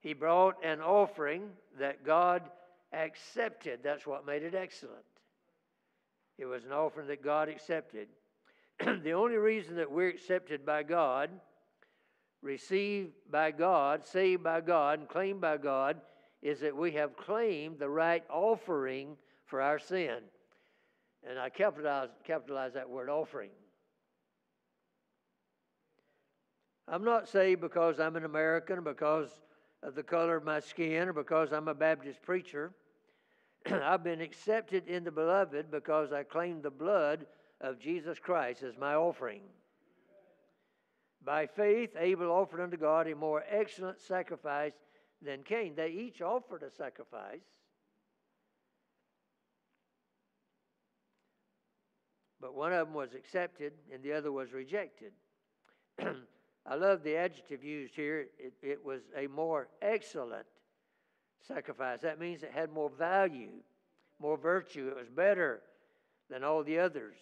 He 0.00 0.14
brought 0.14 0.64
an 0.64 0.80
offering 0.80 1.50
that 1.78 2.04
God 2.04 2.42
accepted. 2.92 3.80
That's 3.82 4.06
what 4.06 4.26
made 4.26 4.42
it 4.42 4.54
excellent. 4.54 5.04
It 6.38 6.46
was 6.46 6.64
an 6.64 6.72
offering 6.72 7.08
that 7.08 7.22
God 7.22 7.48
accepted. 7.48 8.08
the 8.84 9.12
only 9.12 9.36
reason 9.36 9.76
that 9.76 9.90
we're 9.90 10.08
accepted 10.08 10.64
by 10.66 10.82
God, 10.82 11.30
received 12.42 13.12
by 13.30 13.50
God, 13.50 14.06
saved 14.06 14.42
by 14.42 14.60
God, 14.60 14.98
and 14.98 15.08
claimed 15.08 15.40
by 15.40 15.56
God 15.58 16.00
is 16.44 16.60
that 16.60 16.76
we 16.76 16.92
have 16.92 17.16
claimed 17.16 17.78
the 17.78 17.88
right 17.88 18.22
offering 18.28 19.16
for 19.46 19.62
our 19.62 19.78
sin. 19.78 20.18
And 21.28 21.38
I 21.38 21.48
capitalize, 21.48 22.10
capitalize 22.22 22.74
that 22.74 22.88
word 22.88 23.08
offering. 23.08 23.50
I'm 26.86 27.02
not 27.02 27.28
saved 27.28 27.62
because 27.62 27.98
I'm 27.98 28.16
an 28.16 28.26
American 28.26 28.84
because 28.84 29.30
of 29.82 29.94
the 29.94 30.02
color 30.02 30.36
of 30.36 30.44
my 30.44 30.60
skin 30.60 31.08
or 31.08 31.14
because 31.14 31.50
I'm 31.50 31.68
a 31.68 31.74
Baptist 31.74 32.20
preacher. 32.20 32.72
I've 33.72 34.04
been 34.04 34.20
accepted 34.20 34.86
in 34.86 35.02
the 35.02 35.10
beloved 35.10 35.70
because 35.70 36.12
I 36.12 36.24
claim 36.24 36.60
the 36.60 36.70
blood 36.70 37.24
of 37.62 37.78
Jesus 37.78 38.18
Christ 38.18 38.62
as 38.62 38.76
my 38.76 38.94
offering. 38.94 39.40
By 41.24 41.46
faith, 41.46 41.96
Abel 41.98 42.30
offered 42.30 42.60
unto 42.60 42.76
God 42.76 43.08
a 43.08 43.14
more 43.14 43.42
excellent 43.48 43.98
sacrifice 43.98 44.74
than 45.24 45.42
Cain. 45.42 45.74
They 45.74 45.88
each 45.88 46.22
offered 46.22 46.62
a 46.62 46.70
sacrifice. 46.70 47.40
But 52.40 52.54
one 52.54 52.72
of 52.72 52.86
them 52.86 52.94
was 52.94 53.14
accepted 53.14 53.72
and 53.92 54.02
the 54.02 54.12
other 54.12 54.30
was 54.30 54.52
rejected. 54.52 55.12
I 56.66 56.74
love 56.74 57.02
the 57.02 57.16
adjective 57.16 57.64
used 57.64 57.94
here. 57.94 58.26
It, 58.38 58.52
it 58.62 58.84
was 58.84 59.00
a 59.16 59.26
more 59.26 59.68
excellent 59.80 60.46
sacrifice. 61.46 62.00
That 62.00 62.20
means 62.20 62.42
it 62.42 62.52
had 62.52 62.72
more 62.72 62.90
value, 62.90 63.52
more 64.18 64.36
virtue. 64.36 64.88
It 64.88 64.96
was 64.96 65.08
better 65.08 65.62
than 66.30 66.44
all 66.44 66.62
the 66.62 66.78
others. 66.78 67.16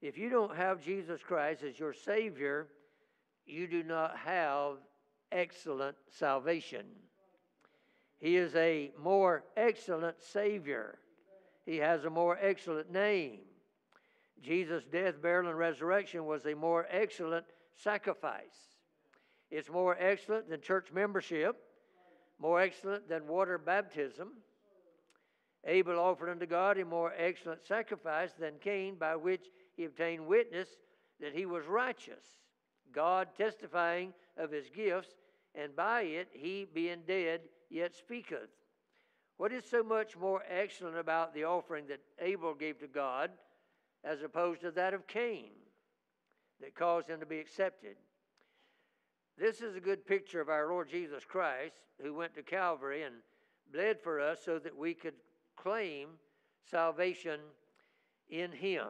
If 0.00 0.16
you 0.16 0.30
don't 0.30 0.56
have 0.56 0.84
Jesus 0.84 1.20
Christ 1.22 1.62
as 1.62 1.78
your 1.78 1.92
Savior, 1.92 2.68
you 3.46 3.66
do 3.66 3.82
not 3.82 4.16
have 4.18 4.76
excellent 5.32 5.96
salvation. 6.10 6.86
He 8.18 8.36
is 8.36 8.54
a 8.56 8.90
more 8.98 9.44
excellent 9.56 10.22
Savior. 10.22 10.98
He 11.64 11.76
has 11.76 12.04
a 12.04 12.10
more 12.10 12.38
excellent 12.40 12.90
name. 12.90 13.40
Jesus' 14.42 14.84
death, 14.84 15.20
burial, 15.20 15.50
and 15.50 15.58
resurrection 15.58 16.24
was 16.26 16.46
a 16.46 16.54
more 16.54 16.86
excellent 16.90 17.46
sacrifice. 17.74 18.76
It's 19.50 19.70
more 19.70 19.96
excellent 19.98 20.48
than 20.48 20.60
church 20.60 20.88
membership, 20.92 21.56
more 22.38 22.60
excellent 22.60 23.08
than 23.08 23.26
water 23.26 23.58
baptism. 23.58 24.28
Abel 25.64 25.98
offered 25.98 26.30
unto 26.30 26.46
God 26.46 26.78
a 26.78 26.84
more 26.84 27.12
excellent 27.16 27.64
sacrifice 27.66 28.32
than 28.38 28.54
Cain, 28.60 28.94
by 28.96 29.16
which 29.16 29.46
he 29.76 29.84
obtained 29.84 30.26
witness 30.26 30.68
that 31.20 31.34
he 31.34 31.46
was 31.46 31.66
righteous, 31.66 32.24
God 32.92 33.28
testifying 33.36 34.12
of 34.36 34.50
his 34.50 34.68
gifts, 34.70 35.14
and 35.54 35.74
by 35.74 36.02
it 36.02 36.28
he, 36.32 36.66
being 36.72 37.02
dead, 37.06 37.40
yet 37.70 37.94
speaketh. 37.94 38.50
What 39.36 39.52
is 39.52 39.64
so 39.64 39.82
much 39.82 40.16
more 40.16 40.42
excellent 40.48 40.96
about 40.96 41.34
the 41.34 41.44
offering 41.44 41.86
that 41.88 42.00
Abel 42.20 42.54
gave 42.54 42.80
to 42.80 42.88
God 42.88 43.30
as 44.04 44.22
opposed 44.22 44.62
to 44.62 44.70
that 44.72 44.94
of 44.94 45.06
Cain? 45.06 45.50
that 46.60 46.74
caused 46.74 47.08
him 47.08 47.20
to 47.20 47.26
be 47.26 47.38
accepted. 47.38 47.96
This 49.38 49.60
is 49.60 49.76
a 49.76 49.80
good 49.80 50.06
picture 50.06 50.40
of 50.40 50.48
our 50.48 50.68
Lord 50.68 50.88
Jesus 50.88 51.24
Christ, 51.24 51.76
who 52.02 52.14
went 52.14 52.34
to 52.34 52.42
Calvary 52.42 53.04
and 53.04 53.14
bled 53.72 54.00
for 54.00 54.20
us 54.20 54.40
so 54.44 54.58
that 54.58 54.76
we 54.76 54.94
could 54.94 55.14
claim 55.56 56.08
salvation 56.68 57.40
in 58.28 58.50
Him. 58.50 58.88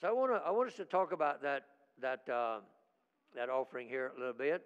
So 0.00 0.08
I 0.08 0.12
want 0.12 0.32
to 0.32 0.36
I 0.46 0.50
want 0.50 0.68
us 0.68 0.76
to 0.76 0.84
talk 0.84 1.12
about 1.12 1.42
that 1.42 1.64
that 2.00 2.28
uh, 2.28 2.60
that 3.34 3.50
offering 3.50 3.88
here 3.88 4.12
a 4.16 4.18
little 4.18 4.34
bit, 4.34 4.62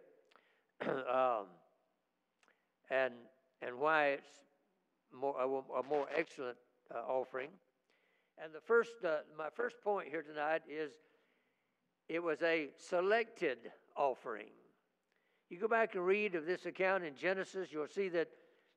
um, 0.89 1.47
and 2.91 3.15
and 3.63 3.79
why 3.79 4.09
it's 4.09 4.29
more 5.13 5.37
a, 5.39 5.79
a 5.79 5.83
more 5.89 6.07
excellent 6.15 6.57
uh, 6.95 6.99
offering. 6.99 7.51
And 8.43 8.53
the 8.55 8.61
first 8.61 8.93
uh, 9.05 9.19
my 9.37 9.49
first 9.55 9.77
point 9.83 10.09
here 10.09 10.23
tonight 10.23 10.63
is 10.69 10.93
it 12.09 12.21
was 12.21 12.43
a 12.43 12.71
selected 12.77 13.59
offering. 13.97 14.51
You 15.49 15.59
go 15.59 15.69
back 15.69 15.95
and 15.95 16.05
read 16.05 16.35
of 16.35 16.45
this 16.45 16.67
account 16.67 17.05
in 17.05 17.15
Genesis, 17.15 17.69
you'll 17.71 17.87
see 17.87 18.09
that, 18.11 18.29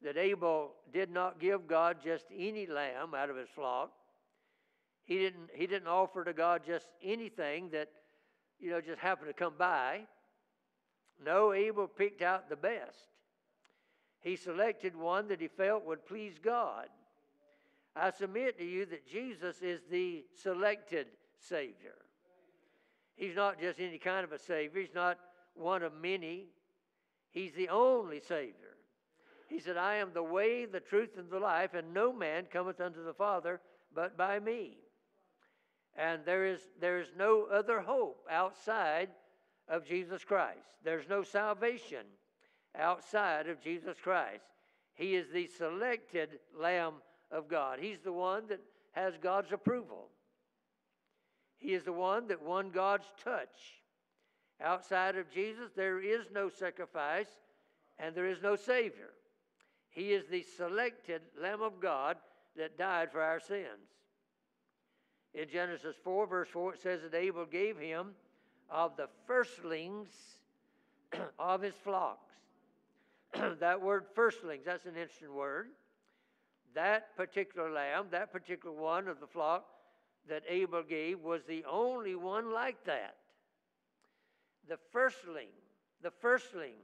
that 0.04 0.18
Abel 0.18 0.74
did 0.92 1.12
not 1.12 1.40
give 1.40 1.68
God 1.68 1.98
just 2.04 2.26
any 2.36 2.68
lamb 2.68 3.16
out 3.16 3.32
of 3.32 3.36
his 3.36 3.50
flock. 3.50 3.92
He 5.06 5.18
didn't, 5.18 5.50
he 5.54 5.68
didn't 5.68 5.88
offer 5.88 6.24
to 6.24 6.34
God 6.34 6.62
just 6.66 6.88
anything 7.04 7.70
that, 7.72 7.90
you 8.60 8.70
know, 8.70 8.82
just 8.82 9.00
happened 9.00 9.30
to 9.30 9.34
come 9.34 9.54
by. 9.58 10.02
No, 11.24 11.54
Abel 11.54 11.88
picked 11.88 12.22
out 12.22 12.50
the 12.50 12.56
best. 12.56 13.13
He 14.24 14.38
selected 14.38 14.96
one 14.96 15.28
that 15.28 15.42
he 15.42 15.50
felt 15.50 15.86
would 15.86 16.06
please 16.06 16.40
God. 16.42 16.88
I 17.96 18.10
submit 18.10 18.58
to 18.58 18.66
you 18.66 18.86
that 18.86 19.06
Jesus 19.06 19.62
is 19.62 19.82
the 19.92 20.24
selected 20.42 21.08
Savior. 21.38 21.96
He's 23.16 23.36
not 23.36 23.60
just 23.60 23.80
any 23.80 24.00
kind 24.00 24.24
of 24.24 24.32
a 24.32 24.40
Savior, 24.40 24.82
He's 24.82 24.96
not 24.96 25.20
one 25.54 25.84
of 25.84 25.94
many. 25.94 26.48
He's 27.32 27.54
the 27.54 27.70
only 27.70 28.20
Savior. 28.20 28.78
He 29.50 29.60
said, 29.60 29.76
I 29.76 29.96
am 29.96 30.12
the 30.14 30.24
way, 30.24 30.66
the 30.66 30.80
truth, 30.80 31.18
and 31.18 31.30
the 31.30 31.40
life, 31.40 31.74
and 31.74 31.94
no 31.94 32.14
man 32.14 32.46
cometh 32.52 32.80
unto 32.80 33.04
the 33.04 33.14
Father 33.14 33.60
but 33.94 34.18
by 34.18 34.40
me. 34.40 34.78
And 35.96 36.22
there 36.26 36.46
is, 36.46 36.62
there 36.80 37.00
is 37.00 37.08
no 37.18 37.48
other 37.52 37.82
hope 37.82 38.26
outside 38.32 39.10
of 39.68 39.86
Jesus 39.86 40.24
Christ. 40.24 40.68
There's 40.84 41.10
no 41.10 41.24
salvation 41.24 42.06
outside 42.78 43.48
of 43.48 43.62
Jesus 43.62 43.98
Christ. 44.02 44.44
He 44.96 45.16
is 45.16 45.28
the 45.32 45.48
selected 45.48 46.40
Lamb 46.58 46.94
of 47.32 47.48
God. 47.48 47.80
He's 47.80 48.00
the 48.04 48.14
one 48.14 48.44
that 48.50 48.62
has 48.92 49.14
God's 49.22 49.52
approval. 49.52 50.10
He 51.58 51.74
is 51.74 51.84
the 51.84 51.94
one 51.94 52.28
that 52.28 52.42
won 52.42 52.70
God's 52.70 53.06
touch. 53.24 53.82
Outside 54.62 55.16
of 55.16 55.32
Jesus, 55.32 55.72
there 55.76 56.00
is 56.00 56.26
no 56.34 56.50
sacrifice 56.50 57.28
and 58.00 58.14
there 58.16 58.28
is 58.28 58.42
no 58.42 58.56
Savior. 58.56 59.12
He 59.90 60.14
is 60.14 60.26
the 60.28 60.44
selected 60.58 61.22
Lamb 61.42 61.62
of 61.62 61.80
God 61.80 62.18
that 62.58 62.78
died 62.78 63.12
for 63.12 63.22
our 63.22 63.40
sins. 63.40 63.90
In 65.34 65.50
Genesis 65.50 65.96
4, 66.04 66.28
verse 66.28 66.50
4, 66.50 66.74
it 66.74 66.82
says 66.82 67.02
that 67.02 67.16
Abel 67.16 67.46
gave 67.46 67.78
him 67.78 68.10
of 68.70 68.96
the 68.98 69.08
firstlings 69.28 70.10
of 71.40 71.62
his 71.62 71.74
flocks. 71.84 72.33
that 73.60 73.82
word 73.82 74.06
firstlings, 74.16 74.66
that's 74.66 74.86
an 74.86 74.96
interesting 74.96 75.34
word. 75.34 75.68
That 76.76 77.16
particular 77.16 77.72
lamb, 77.72 78.08
that 78.12 78.32
particular 78.32 78.76
one 78.76 79.08
of 79.08 79.20
the 79.20 79.28
flock 79.28 79.66
that 80.28 80.44
Abel 80.50 80.84
gave, 80.84 81.20
was 81.20 81.42
the 81.48 81.64
only 81.70 82.16
one 82.16 82.52
like 82.52 82.84
that. 82.86 83.16
The 84.68 84.78
firstling, 84.92 85.50
the 86.02 86.12
firstling 86.12 86.76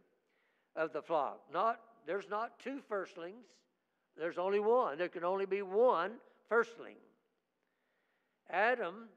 of 0.75 0.93
the 0.93 1.01
flock. 1.01 1.39
Not 1.53 1.79
there's 2.05 2.29
not 2.29 2.59
two 2.59 2.79
firstlings. 2.89 3.45
There's 4.17 4.37
only 4.37 4.59
one. 4.59 4.97
There 4.97 5.09
can 5.09 5.23
only 5.23 5.45
be 5.45 5.61
one 5.61 6.13
firstling. 6.49 6.95
Adam 8.49 9.07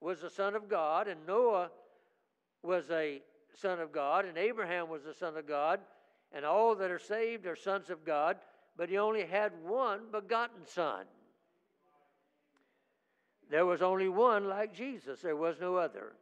was 0.00 0.22
a 0.22 0.30
son 0.30 0.54
of 0.54 0.68
God, 0.68 1.06
and 1.06 1.26
Noah 1.26 1.70
was 2.62 2.90
a 2.90 3.20
son 3.54 3.78
of 3.80 3.92
God, 3.92 4.24
and 4.24 4.38
Abraham 4.38 4.88
was 4.88 5.04
a 5.04 5.14
son 5.14 5.36
of 5.36 5.46
God, 5.46 5.80
and 6.32 6.44
all 6.44 6.74
that 6.76 6.90
are 6.90 6.98
saved 6.98 7.46
are 7.46 7.56
sons 7.56 7.90
of 7.90 8.04
God, 8.04 8.36
but 8.76 8.88
he 8.88 8.98
only 8.98 9.24
had 9.24 9.52
one 9.64 10.00
begotten 10.12 10.64
son. 10.64 11.04
There 13.50 13.66
was 13.66 13.82
only 13.82 14.08
one 14.08 14.48
like 14.48 14.74
Jesus, 14.74 15.20
there 15.20 15.36
was 15.36 15.60
no 15.60 15.76
other. 15.76 16.12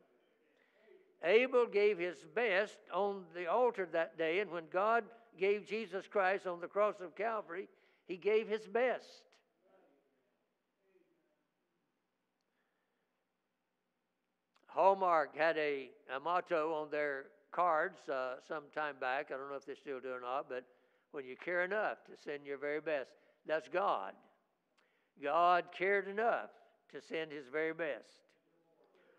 Abel 1.23 1.67
gave 1.67 1.98
his 1.98 2.17
best 2.35 2.79
on 2.92 3.25
the 3.35 3.46
altar 3.46 3.87
that 3.92 4.17
day, 4.17 4.40
and 4.40 4.50
when 4.50 4.65
God 4.73 5.04
gave 5.38 5.67
Jesus 5.67 6.06
Christ 6.06 6.46
on 6.46 6.61
the 6.61 6.69
cross 6.69 7.00
of 7.00 7.15
Calvary, 7.17 7.69
he 8.06 8.17
gave 8.17 8.48
his 8.48 8.67
best. 8.67 9.23
Hallmark 14.69 15.37
had 15.37 15.59
a, 15.59 15.90
a 16.15 16.21
motto 16.21 16.73
on 16.73 16.90
their 16.90 17.27
cards 17.53 18.09
uh, 18.09 18.35
some 18.46 18.65
time 18.75 18.96
back. 19.01 19.27
I 19.29 19.37
don't 19.37 19.51
know 19.51 19.57
if 19.57 19.67
they 19.67 19.75
still 19.75 20.01
do 20.01 20.11
or 20.11 20.21
not, 20.21 20.49
but 20.49 20.65
when 21.13 21.25
you 21.25 21.37
care 21.37 21.65
enough 21.65 21.99
to 22.07 22.13
send 22.23 22.46
your 22.46 22.59
very 22.59 22.81
best, 22.81 23.11
that's 23.46 23.69
God. 23.69 24.13
God 25.23 25.65
cared 25.77 26.09
enough 26.09 26.51
to 26.92 27.01
send 27.01 27.33
his 27.33 27.46
very 27.51 27.73
best. 27.73 28.23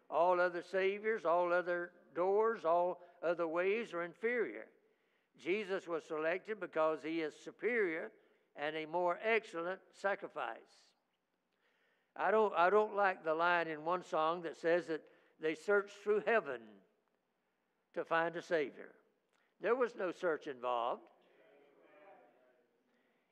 All 0.09 0.39
other 0.39 0.63
saviors, 0.71 1.25
all 1.25 1.53
other 1.53 1.91
doors, 2.15 2.65
all 2.65 2.99
other 3.23 3.47
ways 3.47 3.93
are 3.93 4.03
inferior. 4.03 4.65
Jesus 5.41 5.87
was 5.87 6.03
selected 6.07 6.59
because 6.59 6.99
he 7.03 7.21
is 7.21 7.33
superior 7.43 8.11
and 8.55 8.75
a 8.75 8.85
more 8.85 9.19
excellent 9.23 9.79
sacrifice. 9.93 10.57
I 12.15 12.31
don't, 12.31 12.53
I 12.55 12.69
don't 12.69 12.95
like 12.95 13.23
the 13.23 13.33
line 13.33 13.67
in 13.67 13.85
one 13.85 14.03
song 14.03 14.41
that 14.43 14.57
says 14.57 14.87
that 14.87 15.01
they 15.41 15.55
searched 15.55 15.93
through 16.03 16.23
heaven 16.25 16.59
to 17.99 18.05
find 18.05 18.35
a 18.37 18.41
Savior. 18.41 18.91
There 19.61 19.75
was 19.75 19.93
no 19.95 20.11
search 20.11 20.47
involved. 20.47 21.01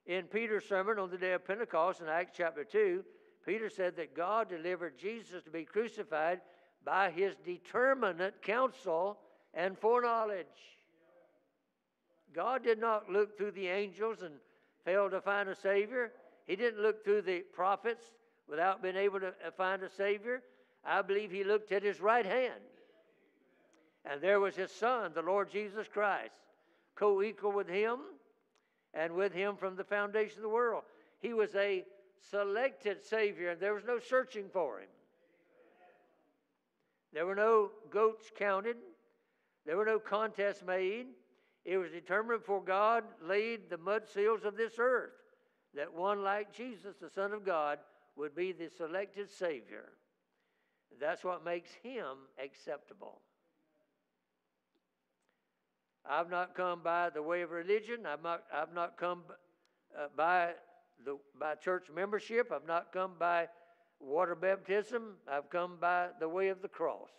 In 0.05 0.25
Peter's 0.25 0.65
sermon 0.65 0.99
on 0.99 1.09
the 1.09 1.17
day 1.17 1.33
of 1.33 1.47
Pentecost 1.47 2.01
in 2.01 2.07
Acts 2.07 2.33
chapter 2.35 2.65
2, 2.65 3.03
Peter 3.45 3.69
said 3.69 3.95
that 3.95 4.15
God 4.15 4.49
delivered 4.49 4.97
Jesus 4.97 5.43
to 5.43 5.49
be 5.49 5.63
crucified 5.63 6.41
by 6.83 7.09
his 7.09 7.35
determinate 7.45 8.41
counsel 8.41 9.17
and 9.53 9.77
foreknowledge. 9.77 10.45
God 12.33 12.63
did 12.63 12.79
not 12.79 13.09
look 13.09 13.37
through 13.37 13.51
the 13.51 13.67
angels 13.67 14.21
and 14.21 14.35
fail 14.83 15.09
to 15.09 15.21
find 15.21 15.47
a 15.47 15.55
Savior. 15.55 16.11
He 16.45 16.57
didn't 16.57 16.81
look 16.81 17.05
through 17.05 17.21
the 17.21 17.39
prophets 17.53 18.03
without 18.49 18.81
being 18.81 18.97
able 18.97 19.21
to 19.21 19.27
uh, 19.27 19.51
find 19.55 19.81
a 19.83 19.89
Savior. 19.89 20.43
I 20.85 21.01
believe 21.01 21.31
he 21.31 21.45
looked 21.45 21.71
at 21.71 21.83
his 21.83 22.01
right 22.01 22.25
hand. 22.25 22.61
And 24.09 24.21
there 24.21 24.39
was 24.39 24.55
his 24.55 24.71
Son, 24.71 25.11
the 25.13 25.21
Lord 25.21 25.49
Jesus 25.51 25.87
Christ, 25.87 26.39
co 26.95 27.21
equal 27.21 27.51
with 27.51 27.67
him 27.67 27.99
and 28.93 29.13
with 29.13 29.33
him 29.33 29.55
from 29.57 29.75
the 29.75 29.83
foundation 29.83 30.37
of 30.37 30.43
the 30.43 30.49
world. 30.49 30.83
He 31.19 31.33
was 31.33 31.53
a 31.55 31.83
selected 32.31 33.03
Savior, 33.03 33.49
and 33.49 33.59
there 33.59 33.73
was 33.73 33.83
no 33.85 33.99
searching 33.99 34.45
for 34.51 34.79
him. 34.79 34.87
There 37.13 37.25
were 37.25 37.35
no 37.35 37.71
goats 37.89 38.31
counted, 38.37 38.77
there 39.65 39.77
were 39.77 39.85
no 39.85 39.99
contests 39.99 40.63
made. 40.65 41.07
It 41.65 41.77
was 41.77 41.91
determined 41.91 42.39
before 42.39 42.63
God 42.63 43.03
laid 43.21 43.69
the 43.69 43.77
mud 43.77 44.07
seals 44.07 44.45
of 44.45 44.55
this 44.55 44.75
earth 44.79 45.11
that 45.75 45.93
one 45.93 46.23
like 46.23 46.53
Jesus, 46.53 46.95
the 46.95 47.09
Son 47.09 47.33
of 47.33 47.43
God, 47.43 47.79
would 48.15 48.33
be 48.33 48.53
the 48.53 48.69
selected 48.69 49.29
Savior. 49.29 49.89
That's 50.97 51.25
what 51.25 51.43
makes 51.43 51.71
him 51.83 52.15
acceptable. 52.41 53.19
I've 56.09 56.29
not 56.29 56.55
come 56.55 56.81
by 56.83 57.09
the 57.09 57.21
way 57.21 57.41
of 57.41 57.51
religion. 57.51 58.05
I've 58.05 58.23
not, 58.23 58.43
I've 58.53 58.73
not 58.73 58.97
come 58.97 59.23
uh, 59.97 60.07
by, 60.15 60.51
the, 61.05 61.17
by 61.39 61.55
church 61.55 61.87
membership. 61.93 62.51
I've 62.53 62.67
not 62.67 62.93
come 62.93 63.13
by 63.19 63.47
water 63.99 64.35
baptism. 64.35 65.15
I've 65.29 65.49
come 65.49 65.77
by 65.79 66.09
the 66.19 66.29
way 66.29 66.47
of 66.47 66.61
the 66.61 66.67
cross. 66.67 67.09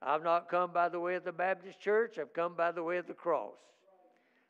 I've 0.00 0.22
not 0.22 0.48
come 0.48 0.72
by 0.72 0.88
the 0.88 1.00
way 1.00 1.14
of 1.16 1.24
the 1.24 1.32
Baptist 1.32 1.80
church. 1.80 2.18
I've 2.18 2.32
come 2.32 2.54
by 2.54 2.72
the 2.72 2.82
way 2.82 2.98
of 2.98 3.06
the 3.06 3.14
cross. 3.14 3.56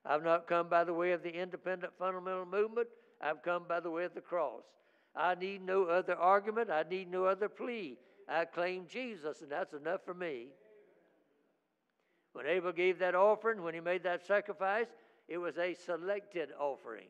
I've 0.05 0.23
not 0.23 0.47
come 0.47 0.69
by 0.69 0.85
the 0.85 0.95
way 0.95 1.13
of 1.13 1.23
the 1.23 1.31
independent 1.31 1.93
fundamental 1.99 2.47
movement. 2.47 2.89
I've 3.21 3.43
come 3.43 3.65
by 3.69 3.81
the 3.81 3.91
way 3.91 4.05
of 4.05 4.15
the 4.15 4.21
cross. 4.21 4.63
I 5.17 5.35
need 5.35 5.65
no 5.65 5.85
other 5.85 6.15
argument. 6.15 6.71
I 6.71 6.85
need 6.89 7.11
no 7.11 7.25
other 7.25 7.49
plea. 7.49 7.99
I 8.29 8.45
claim 8.45 8.87
Jesus, 8.89 9.43
and 9.43 9.51
that's 9.51 9.73
enough 9.73 10.01
for 10.05 10.15
me. 10.15 10.49
When 12.37 12.47
Abel 12.47 12.73
gave 12.73 12.99
that 12.99 13.15
offering, 13.15 13.63
when 13.63 13.73
he 13.73 13.81
made 13.81 14.03
that 14.03 14.27
sacrifice, 14.27 14.89
it 15.27 15.39
was 15.39 15.57
a 15.57 15.73
selected 15.73 16.51
offering. 16.61 17.09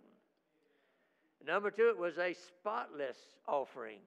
Number 1.44 1.72
two, 1.72 1.88
it 1.88 1.98
was 1.98 2.16
a 2.16 2.32
spotless 2.32 3.16
offering. 3.48 3.98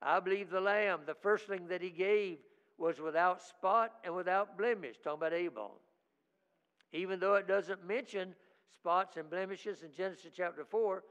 I 0.00 0.18
believe 0.20 0.48
the 0.48 0.62
lamb, 0.62 1.00
the 1.04 1.12
firstling 1.12 1.68
that 1.68 1.82
he 1.82 1.90
gave, 1.90 2.38
was 2.78 2.98
without 2.98 3.42
spot 3.42 3.96
and 4.02 4.14
without 4.14 4.56
blemish. 4.56 4.96
Talking 4.96 5.18
about 5.18 5.34
Abel. 5.34 5.72
Even 6.94 7.20
though 7.20 7.34
it 7.34 7.46
doesn't 7.46 7.86
mention 7.86 8.34
spots 8.72 9.18
and 9.18 9.28
blemishes 9.28 9.82
in 9.82 9.92
Genesis 9.92 10.32
chapter 10.34 10.64
4, 10.64 11.04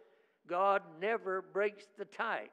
God 0.47 0.81
never 0.99 1.43
breaks 1.43 1.83
the 1.99 2.05
tie. 2.05 2.49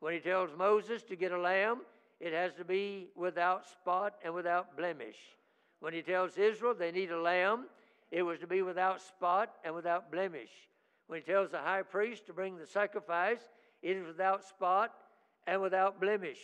When 0.00 0.12
he 0.12 0.20
tells 0.20 0.50
Moses 0.54 1.02
to 1.04 1.16
get 1.16 1.32
a 1.32 1.40
lamb, 1.40 1.80
it 2.20 2.34
has 2.34 2.52
to 2.58 2.64
be 2.66 3.08
without 3.16 3.66
spot 3.66 4.16
and 4.22 4.34
without 4.34 4.76
blemish. 4.76 5.16
When 5.86 5.94
he 5.94 6.02
tells 6.02 6.36
Israel 6.36 6.74
they 6.74 6.90
need 6.90 7.12
a 7.12 7.20
lamb, 7.20 7.66
it 8.10 8.24
was 8.24 8.40
to 8.40 8.48
be 8.48 8.60
without 8.60 9.00
spot 9.00 9.52
and 9.64 9.72
without 9.72 10.10
blemish. 10.10 10.50
When 11.06 11.20
he 11.20 11.24
tells 11.24 11.52
the 11.52 11.60
high 11.60 11.82
priest 11.82 12.26
to 12.26 12.32
bring 12.32 12.56
the 12.56 12.66
sacrifice, 12.66 13.38
it 13.82 13.96
is 13.96 14.04
without 14.04 14.42
spot 14.42 14.92
and 15.46 15.62
without 15.62 16.00
blemish. 16.00 16.40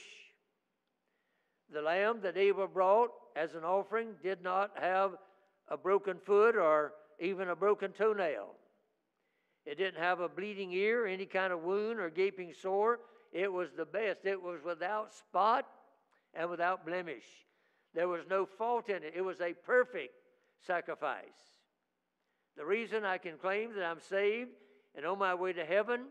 The 1.72 1.82
lamb 1.82 2.20
that 2.22 2.36
Abel 2.36 2.68
brought 2.68 3.10
as 3.34 3.56
an 3.56 3.64
offering 3.64 4.10
did 4.22 4.44
not 4.44 4.70
have 4.76 5.16
a 5.66 5.76
broken 5.76 6.18
foot 6.24 6.54
or 6.54 6.92
even 7.18 7.48
a 7.48 7.56
broken 7.56 7.90
toenail. 7.90 8.54
It 9.66 9.76
didn't 9.76 10.00
have 10.00 10.20
a 10.20 10.28
bleeding 10.28 10.72
ear, 10.72 11.04
any 11.04 11.26
kind 11.26 11.52
of 11.52 11.64
wound 11.64 11.98
or 11.98 12.10
gaping 12.10 12.52
sore. 12.52 13.00
It 13.32 13.52
was 13.52 13.70
the 13.76 13.86
best. 13.86 14.20
It 14.22 14.40
was 14.40 14.62
without 14.64 15.12
spot 15.12 15.66
and 16.32 16.48
without 16.48 16.86
blemish. 16.86 17.24
There 17.94 18.08
was 18.08 18.22
no 18.28 18.46
fault 18.46 18.88
in 18.88 19.02
it. 19.02 19.12
It 19.14 19.22
was 19.22 19.40
a 19.40 19.52
perfect 19.52 20.14
sacrifice. 20.66 21.24
The 22.56 22.64
reason 22.64 23.04
I 23.04 23.18
can 23.18 23.36
claim 23.36 23.74
that 23.74 23.84
I'm 23.84 24.00
saved 24.00 24.50
and 24.94 25.06
on 25.06 25.18
my 25.18 25.34
way 25.34 25.52
to 25.52 25.64
heaven 25.64 26.06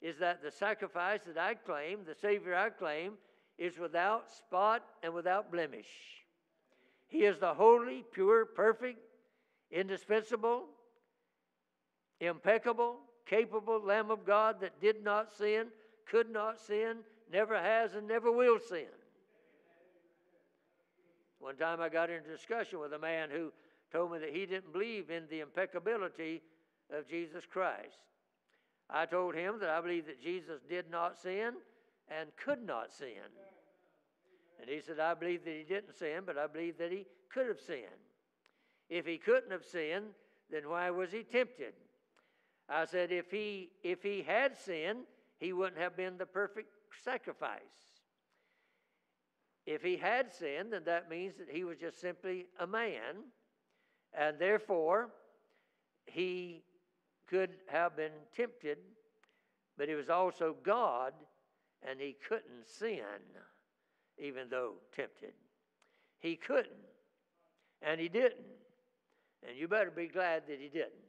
is 0.00 0.18
that 0.18 0.42
the 0.42 0.50
sacrifice 0.50 1.20
that 1.26 1.38
I 1.38 1.54
claim, 1.54 2.00
the 2.06 2.14
Savior 2.14 2.54
I 2.54 2.70
claim, 2.70 3.14
is 3.58 3.78
without 3.78 4.30
spot 4.30 4.82
and 5.02 5.12
without 5.12 5.52
blemish. 5.52 5.88
He 7.08 7.24
is 7.24 7.38
the 7.38 7.54
holy, 7.54 8.04
pure, 8.12 8.46
perfect, 8.46 9.00
indispensable, 9.70 10.64
impeccable, 12.20 13.00
capable 13.26 13.82
Lamb 13.82 14.10
of 14.10 14.24
God 14.24 14.60
that 14.60 14.80
did 14.80 15.04
not 15.04 15.32
sin, 15.36 15.66
could 16.06 16.30
not 16.30 16.60
sin, 16.60 16.98
never 17.30 17.58
has, 17.58 17.94
and 17.94 18.06
never 18.06 18.32
will 18.32 18.58
sin. 18.58 18.86
One 21.40 21.56
time 21.56 21.80
I 21.80 21.88
got 21.88 22.10
into 22.10 22.30
discussion 22.30 22.78
with 22.78 22.92
a 22.92 22.98
man 22.98 23.30
who 23.30 23.50
told 23.90 24.12
me 24.12 24.18
that 24.18 24.34
he 24.34 24.46
didn't 24.46 24.72
believe 24.72 25.10
in 25.10 25.24
the 25.30 25.40
impeccability 25.40 26.42
of 26.94 27.08
Jesus 27.08 27.44
Christ. 27.50 27.96
I 28.88 29.06
told 29.06 29.34
him 29.34 29.58
that 29.60 29.70
I 29.70 29.80
believe 29.80 30.06
that 30.06 30.22
Jesus 30.22 30.60
did 30.68 30.90
not 30.90 31.16
sin 31.16 31.54
and 32.08 32.28
could 32.36 32.64
not 32.64 32.92
sin. 32.92 33.30
And 34.60 34.68
he 34.68 34.80
said, 34.80 34.98
I 35.00 35.14
believe 35.14 35.44
that 35.44 35.54
he 35.54 35.62
didn't 35.62 35.94
sin, 35.94 36.22
but 36.26 36.36
I 36.36 36.46
believe 36.46 36.76
that 36.78 36.92
he 36.92 37.06
could 37.32 37.46
have 37.46 37.60
sinned. 37.60 37.86
If 38.90 39.06
he 39.06 39.16
couldn't 39.16 39.52
have 39.52 39.64
sinned, 39.64 40.06
then 40.50 40.68
why 40.68 40.90
was 40.90 41.10
he 41.10 41.22
tempted? 41.22 41.72
I 42.68 42.84
said, 42.84 43.12
if 43.12 43.30
he, 43.30 43.70
if 43.82 44.02
he 44.02 44.22
had 44.22 44.56
sinned, 44.58 45.04
he 45.38 45.52
wouldn't 45.52 45.80
have 45.80 45.96
been 45.96 46.18
the 46.18 46.26
perfect 46.26 46.68
sacrifice. 47.02 47.60
If 49.70 49.84
he 49.84 49.96
had 49.96 50.34
sinned, 50.34 50.72
then 50.72 50.82
that 50.86 51.08
means 51.08 51.36
that 51.36 51.48
he 51.48 51.62
was 51.62 51.78
just 51.78 52.00
simply 52.00 52.46
a 52.58 52.66
man, 52.66 53.22
and 54.12 54.36
therefore 54.36 55.10
he 56.06 56.64
could 57.28 57.50
have 57.68 57.94
been 57.94 58.10
tempted, 58.34 58.78
but 59.78 59.88
he 59.88 59.94
was 59.94 60.10
also 60.10 60.56
God, 60.64 61.14
and 61.88 62.00
he 62.00 62.16
couldn't 62.28 62.66
sin, 62.66 62.98
even 64.18 64.48
though 64.50 64.72
tempted. 64.90 65.34
He 66.18 66.34
couldn't, 66.34 66.74
and 67.80 68.00
he 68.00 68.08
didn't. 68.08 68.48
And 69.46 69.56
you 69.56 69.68
better 69.68 69.92
be 69.92 70.08
glad 70.08 70.48
that 70.48 70.58
he 70.58 70.68
didn't. 70.68 71.06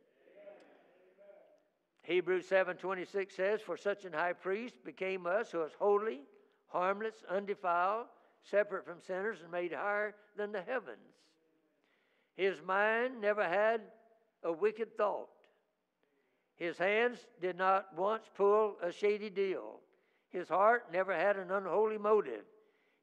Hebrews 2.04 2.48
7:26 2.48 3.36
says, 3.36 3.60
"For 3.60 3.76
such 3.76 4.06
an 4.06 4.14
high 4.14 4.34
priest 4.34 4.84
became 4.84 5.26
us 5.26 5.52
who 5.52 5.64
is 5.64 5.74
holy, 5.74 6.28
harmless, 6.68 7.24
undefiled, 7.24 8.08
separate 8.44 8.86
from 8.86 9.02
sinners, 9.02 9.40
and 9.42 9.52
made 9.52 9.74
higher 9.74 10.16
than 10.38 10.52
the 10.52 10.62
heavens. 10.62 11.00
His 12.36 12.62
mind 12.62 13.22
never 13.22 13.44
had 13.44 13.82
a 14.44 14.52
wicked 14.52 14.98
thought. 14.98 15.30
His 16.56 16.78
hands 16.78 17.26
did 17.42 17.58
not 17.58 17.88
once 17.96 18.24
pull 18.36 18.78
a 18.82 18.92
shady 18.92 19.30
deal. 19.30 19.80
His 20.30 20.48
heart 20.48 20.92
never 20.92 21.14
had 21.14 21.38
an 21.38 21.52
unholy 21.52 21.98
motive. 21.98 22.46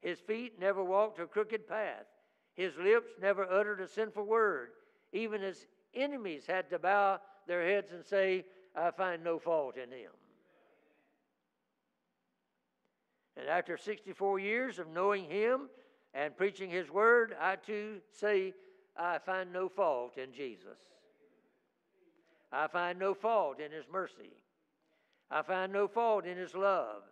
His 0.01 0.19
feet 0.19 0.59
never 0.59 0.83
walked 0.83 1.19
a 1.19 1.27
crooked 1.27 1.67
path. 1.67 2.05
His 2.53 2.75
lips 2.77 3.11
never 3.21 3.49
uttered 3.49 3.81
a 3.81 3.87
sinful 3.87 4.25
word. 4.25 4.69
Even 5.11 5.41
his 5.41 5.67
enemies 5.93 6.45
had 6.47 6.69
to 6.69 6.79
bow 6.79 7.19
their 7.47 7.65
heads 7.65 7.91
and 7.91 8.05
say, 8.05 8.45
I 8.75 8.91
find 8.91 9.23
no 9.23 9.39
fault 9.39 9.77
in 9.77 9.91
him. 9.91 10.11
And 13.39 13.47
after 13.47 13.77
64 13.77 14.39
years 14.39 14.79
of 14.79 14.89
knowing 14.89 15.23
him 15.23 15.69
and 16.13 16.35
preaching 16.35 16.69
his 16.69 16.91
word, 16.91 17.33
I 17.39 17.55
too 17.55 17.99
say, 18.11 18.53
I 18.97 19.17
find 19.19 19.53
no 19.53 19.69
fault 19.69 20.17
in 20.17 20.33
Jesus. 20.33 20.77
I 22.51 22.67
find 22.67 22.99
no 22.99 23.13
fault 23.13 23.61
in 23.61 23.71
his 23.71 23.85
mercy. 23.91 24.33
I 25.31 25.41
find 25.41 25.71
no 25.71 25.87
fault 25.87 26.25
in 26.25 26.37
his 26.37 26.53
love. 26.53 27.03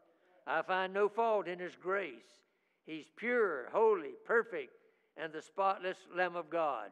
I 0.45 0.63
find 0.63 0.93
no 0.93 1.07
fault 1.07 1.47
in 1.47 1.59
his 1.59 1.75
grace. 1.75 2.41
He's 2.85 3.05
pure, 3.15 3.69
holy, 3.71 4.15
perfect, 4.25 4.73
and 5.15 5.31
the 5.31 5.41
spotless 5.41 5.97
Lamb 6.13 6.35
of 6.35 6.49
God. 6.49 6.89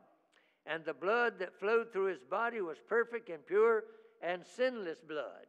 And 0.65 0.85
the 0.85 0.93
blood 0.93 1.39
that 1.39 1.59
flowed 1.59 1.91
through 1.91 2.05
his 2.05 2.23
body 2.23 2.61
was 2.61 2.77
perfect 2.87 3.29
and 3.29 3.45
pure 3.45 3.83
and 4.21 4.43
sinless 4.45 5.01
blood. 5.01 5.47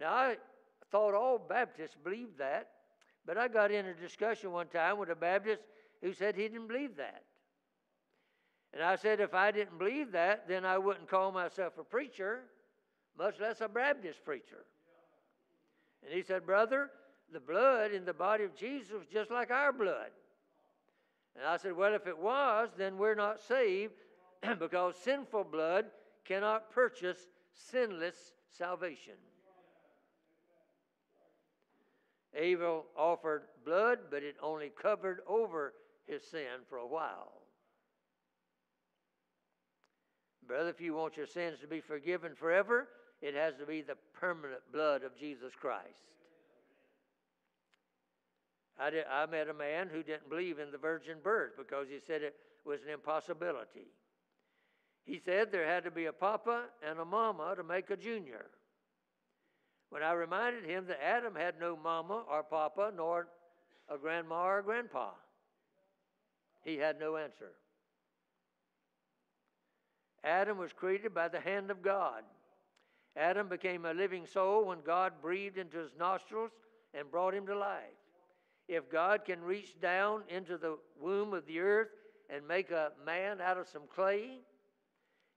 Now, 0.00 0.12
I 0.12 0.36
thought 0.90 1.14
all 1.14 1.38
Baptists 1.38 1.96
believed 2.02 2.38
that, 2.38 2.68
but 3.26 3.38
I 3.38 3.48
got 3.48 3.70
in 3.70 3.86
a 3.86 3.94
discussion 3.94 4.52
one 4.52 4.68
time 4.68 4.98
with 4.98 5.10
a 5.10 5.14
Baptist 5.14 5.62
who 6.02 6.12
said 6.12 6.34
he 6.34 6.48
didn't 6.48 6.68
believe 6.68 6.96
that. 6.96 7.24
And 8.72 8.82
I 8.82 8.96
said, 8.96 9.20
if 9.20 9.34
I 9.34 9.50
didn't 9.50 9.78
believe 9.78 10.12
that, 10.12 10.46
then 10.46 10.64
I 10.64 10.78
wouldn't 10.78 11.08
call 11.08 11.32
myself 11.32 11.74
a 11.78 11.84
preacher, 11.84 12.42
much 13.18 13.40
less 13.40 13.60
a 13.60 13.68
Baptist 13.68 14.24
preacher. 14.24 14.64
And 16.04 16.12
he 16.12 16.22
said, 16.22 16.46
Brother, 16.46 16.90
the 17.32 17.40
blood 17.40 17.92
in 17.92 18.04
the 18.04 18.14
body 18.14 18.44
of 18.44 18.54
Jesus 18.54 18.92
was 18.92 19.06
just 19.12 19.30
like 19.30 19.50
our 19.50 19.72
blood. 19.72 20.10
And 21.36 21.44
I 21.44 21.56
said, 21.56 21.76
Well, 21.76 21.94
if 21.94 22.06
it 22.06 22.18
was, 22.18 22.70
then 22.76 22.96
we're 22.96 23.14
not 23.14 23.40
saved 23.40 23.94
because 24.58 24.96
sinful 24.96 25.44
blood 25.44 25.86
cannot 26.24 26.70
purchase 26.70 27.18
sinless 27.52 28.32
salvation. 28.50 29.14
Abel 32.36 32.86
offered 32.96 33.42
blood, 33.64 33.98
but 34.10 34.22
it 34.22 34.36
only 34.42 34.70
covered 34.80 35.20
over 35.26 35.74
his 36.06 36.22
sin 36.24 36.64
for 36.68 36.78
a 36.78 36.86
while. 36.86 37.32
Brother, 40.46 40.70
if 40.70 40.80
you 40.80 40.94
want 40.94 41.16
your 41.16 41.26
sins 41.26 41.58
to 41.60 41.68
be 41.68 41.80
forgiven 41.80 42.34
forever, 42.34 42.88
it 43.22 43.34
has 43.34 43.54
to 43.56 43.66
be 43.66 43.82
the 43.82 43.96
permanent 44.14 44.62
blood 44.72 45.02
of 45.02 45.16
Jesus 45.16 45.52
Christ. 45.54 46.02
I, 48.78 48.90
did, 48.90 49.04
I 49.10 49.26
met 49.26 49.48
a 49.48 49.54
man 49.54 49.88
who 49.92 50.02
didn't 50.02 50.30
believe 50.30 50.58
in 50.58 50.70
the 50.70 50.78
virgin 50.78 51.18
birth 51.22 51.52
because 51.58 51.88
he 51.88 51.98
said 52.04 52.22
it 52.22 52.34
was 52.64 52.80
an 52.82 52.92
impossibility. 52.92 53.92
He 55.04 55.20
said 55.24 55.52
there 55.52 55.66
had 55.66 55.84
to 55.84 55.90
be 55.90 56.06
a 56.06 56.12
papa 56.12 56.64
and 56.88 56.98
a 56.98 57.04
mama 57.04 57.54
to 57.56 57.62
make 57.62 57.90
a 57.90 57.96
junior. 57.96 58.46
When 59.90 60.02
I 60.02 60.12
reminded 60.12 60.64
him 60.64 60.86
that 60.86 61.04
Adam 61.04 61.34
had 61.34 61.60
no 61.60 61.76
mama 61.76 62.24
or 62.30 62.42
papa, 62.42 62.92
nor 62.96 63.28
a 63.88 63.98
grandma 63.98 64.44
or 64.44 64.58
a 64.60 64.62
grandpa, 64.62 65.10
he 66.62 66.76
had 66.76 66.98
no 66.98 67.16
answer. 67.16 67.52
Adam 70.22 70.58
was 70.58 70.72
created 70.72 71.14
by 71.14 71.28
the 71.28 71.40
hand 71.40 71.70
of 71.70 71.82
God. 71.82 72.22
Adam 73.16 73.48
became 73.48 73.84
a 73.84 73.92
living 73.92 74.26
soul 74.26 74.64
when 74.66 74.80
God 74.82 75.14
breathed 75.20 75.58
into 75.58 75.78
his 75.78 75.92
nostrils 75.98 76.50
and 76.94 77.10
brought 77.10 77.34
him 77.34 77.46
to 77.46 77.58
life. 77.58 77.82
If 78.68 78.90
God 78.90 79.24
can 79.24 79.42
reach 79.42 79.80
down 79.80 80.22
into 80.28 80.56
the 80.56 80.78
womb 81.00 81.32
of 81.32 81.46
the 81.46 81.58
earth 81.58 81.88
and 82.28 82.46
make 82.46 82.70
a 82.70 82.92
man 83.04 83.40
out 83.40 83.58
of 83.58 83.66
some 83.66 83.88
clay, 83.92 84.40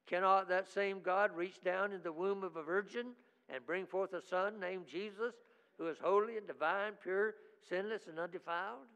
Cannot 0.06 0.50
that 0.50 0.68
same 0.68 1.00
God 1.02 1.36
reach 1.36 1.62
down 1.62 1.92
in 1.92 2.02
the 2.04 2.12
womb 2.12 2.44
of 2.44 2.56
a 2.56 2.64
virgin 2.64 3.14
and 3.54 3.66
bring 3.66 3.86
forth 3.86 4.14
a 4.14 4.22
son 4.22 4.60
named 4.60 4.88
Jesus, 4.88 5.36
who 5.78 5.88
is 5.88 5.98
holy 6.02 6.38
and 6.38 6.48
divine, 6.48 6.94
pure, 7.02 7.36
sinless, 7.70 8.08
and 8.08 8.20
undefiled? 8.20 8.88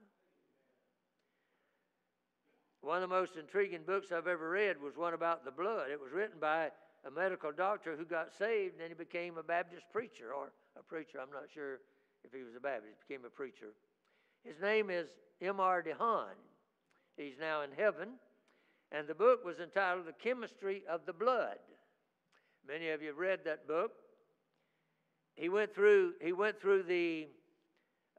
One 2.81 3.03
of 3.03 3.09
the 3.09 3.15
most 3.15 3.35
intriguing 3.37 3.81
books 3.85 4.11
I've 4.11 4.27
ever 4.27 4.49
read 4.49 4.81
was 4.81 4.95
one 4.95 5.13
about 5.13 5.45
the 5.45 5.51
blood. 5.51 5.91
It 5.91 6.01
was 6.01 6.11
written 6.11 6.39
by 6.39 6.71
a 7.05 7.11
medical 7.11 7.51
doctor 7.51 7.95
who 7.95 8.05
got 8.05 8.33
saved 8.37 8.73
and 8.73 8.81
then 8.81 8.89
he 8.89 8.95
became 8.95 9.37
a 9.37 9.43
Baptist 9.43 9.85
preacher, 9.91 10.33
or 10.33 10.51
a 10.79 10.83
preacher. 10.83 11.19
I'm 11.21 11.31
not 11.31 11.49
sure 11.53 11.79
if 12.23 12.33
he 12.33 12.43
was 12.43 12.55
a 12.55 12.59
Baptist, 12.59 12.95
he 13.07 13.13
became 13.13 13.25
a 13.25 13.29
preacher. 13.29 13.73
His 14.43 14.59
name 14.61 14.89
is 14.89 15.07
M.R. 15.41 15.83
DeHaan. 15.83 16.37
He's 17.15 17.35
now 17.39 17.61
in 17.61 17.69
heaven. 17.77 18.09
And 18.91 19.07
the 19.07 19.15
book 19.15 19.43
was 19.43 19.59
entitled 19.59 20.05
The 20.05 20.13
Chemistry 20.13 20.83
of 20.89 21.01
the 21.05 21.13
Blood. 21.13 21.57
Many 22.65 22.89
of 22.89 23.01
you 23.01 23.09
have 23.09 23.17
read 23.17 23.39
that 23.45 23.67
book. 23.67 23.91
He 25.37 25.49
went 25.49 25.73
through, 25.73 26.13
he 26.19 26.33
went 26.33 26.59
through 26.59 26.83
the 26.83 27.27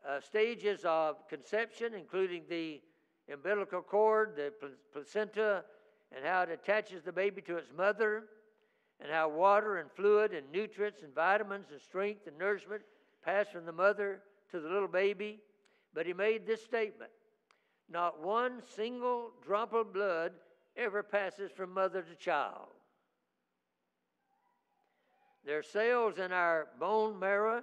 uh, 0.08 0.20
stages 0.20 0.82
of 0.84 1.28
conception, 1.28 1.92
including 1.92 2.44
the 2.48 2.80
umbilical 3.30 3.82
cord, 3.82 4.36
the 4.36 4.52
placenta, 4.92 5.64
and 6.14 6.24
how 6.24 6.42
it 6.42 6.50
attaches 6.50 7.02
the 7.02 7.12
baby 7.12 7.42
to 7.42 7.56
its 7.56 7.70
mother, 7.76 8.24
and 9.00 9.10
how 9.10 9.28
water 9.28 9.78
and 9.78 9.90
fluid 9.90 10.32
and 10.32 10.50
nutrients 10.52 11.02
and 11.02 11.12
vitamins 11.12 11.66
and 11.72 11.80
strength 11.80 12.28
and 12.28 12.38
nourishment 12.38 12.82
pass 13.24 13.48
from 13.48 13.66
the 13.66 13.72
mother 13.72 14.20
to 14.52 14.60
the 14.60 14.68
little 14.68 14.88
baby. 14.88 15.40
But 15.92 16.06
he 16.06 16.12
made 16.12 16.46
this 16.46 16.62
statement 16.62 17.10
Not 17.90 18.22
one 18.22 18.62
single 18.76 19.32
drop 19.44 19.72
of 19.72 19.92
blood 19.92 20.32
ever 20.76 21.02
passes 21.02 21.50
from 21.50 21.74
mother 21.74 22.02
to 22.02 22.14
child. 22.14 22.68
There 25.48 25.60
are 25.60 25.62
cells 25.62 26.18
in 26.18 26.30
our 26.30 26.66
bone 26.78 27.18
marrow 27.18 27.62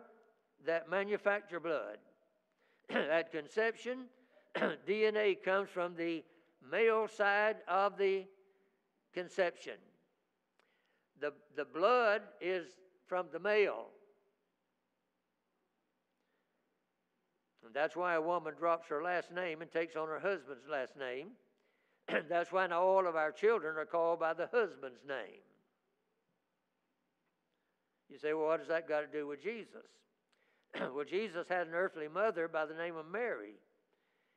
that 0.66 0.90
manufacture 0.90 1.60
blood. 1.60 2.00
At 2.90 3.32
conception, 3.32 4.06
DNA 4.88 5.38
comes 5.44 5.70
from 5.70 5.96
the 5.96 6.24
male 6.72 7.08
side 7.08 7.58
of 7.68 7.96
the 8.00 8.26
conception. 9.14 9.76
The, 11.22 11.32
the 11.56 11.66
blood 11.66 12.24
is 12.42 12.66
from 13.06 13.28
the 13.32 13.40
male. 13.40 13.90
And 17.64 17.72
that's 17.72 17.96
why 17.96 18.16
a 18.16 18.22
woman 18.22 18.56
drops 18.58 18.88
her 18.88 19.04
last 19.04 19.32
name 19.32 19.62
and 19.62 19.72
takes 19.72 19.96
on 19.96 20.08
her 20.08 20.20
husband's 20.20 20.68
last 20.68 20.98
name. 20.98 21.34
That's 22.30 22.52
why 22.52 22.68
all 22.68 23.06
of 23.06 23.16
our 23.16 23.32
children 23.32 23.78
are 23.78 23.86
called 23.86 24.20
by 24.20 24.34
the 24.34 24.48
husband's 24.52 25.04
name. 25.08 25.45
You 28.16 28.20
say, 28.20 28.34
well, 28.34 28.48
what 28.48 28.60
does 28.60 28.70
that 28.70 28.88
got 28.88 29.02
to 29.02 29.08
do 29.08 29.28
with 29.28 29.44
Jesus? 29.44 29.90
well, 30.96 31.04
Jesus 31.04 31.50
had 31.50 31.68
an 31.68 31.74
earthly 31.74 32.08
mother 32.08 32.48
by 32.48 32.66
the 32.66 32.74
name 32.74 32.96
of 32.96 33.12
Mary. 33.12 33.56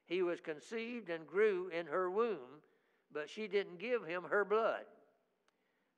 He 0.06 0.20
was 0.20 0.40
conceived 0.40 1.10
and 1.10 1.24
grew 1.24 1.68
in 1.68 1.86
her 1.86 2.10
womb, 2.10 2.58
but 3.12 3.30
she 3.30 3.46
didn't 3.46 3.78
give 3.78 4.04
him 4.04 4.24
her 4.24 4.44
blood. 4.44 4.82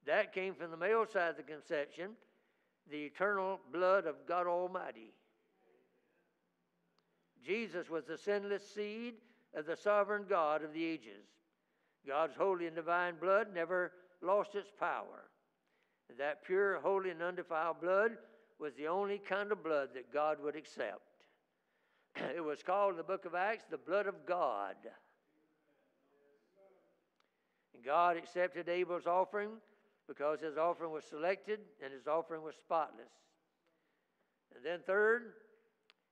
That 0.05 0.35
came 0.35 0.55
from 0.55 0.70
the 0.70 0.76
male 0.76 1.07
side 1.11 1.31
of 1.31 1.37
the 1.39 1.43
conception, 1.43 2.11
the 2.91 3.05
eternal 3.05 3.59
blood 3.72 4.05
of 4.05 4.26
God 4.28 4.47
Almighty. 4.47 5.14
Jesus 7.43 7.89
was 7.89 8.05
the 8.05 8.18
sinless 8.18 8.74
seed 8.74 9.14
of 9.57 9.64
the 9.64 9.74
sovereign 9.76 10.26
God 10.28 10.62
of 10.62 10.74
the 10.74 10.85
ages. 10.85 11.24
God's 12.07 12.37
holy 12.37 12.66
and 12.66 12.76
divine 12.76 13.14
blood 13.18 13.47
never 13.55 13.93
lost 14.20 14.55
its 14.55 14.70
power. 14.78 15.30
That 16.19 16.45
pure, 16.45 16.81
holy, 16.81 17.11
and 17.11 17.23
undefiled 17.23 17.81
blood 17.81 18.13
was 18.59 18.75
the 18.75 18.89
only 18.89 19.19
kind 19.19 19.53
of 19.53 19.63
blood 19.63 19.91
that 19.95 20.13
God 20.13 20.39
would 20.43 20.57
accept. 20.57 21.01
It 22.37 22.45
was 22.45 22.63
called 22.63 22.93
in 22.93 22.97
the 22.97 23.03
book 23.03 23.25
of 23.25 23.35
Acts 23.35 23.65
the 23.71 23.79
blood 23.79 24.07
of 24.07 24.27
God. 24.27 24.77
And 27.75 27.85
God 27.85 28.17
accepted 28.17 28.69
Abel's 28.69 29.07
offering 29.07 29.51
because 30.07 30.41
his 30.41 30.59
offering 30.59 30.93
was 30.93 31.05
selected 31.05 31.61
and 31.83 31.93
his 31.93 32.07
offering 32.07 32.43
was 32.43 32.57
spotless. 32.57 33.13
And 34.55 34.65
then, 34.65 34.81
third, 34.85 35.35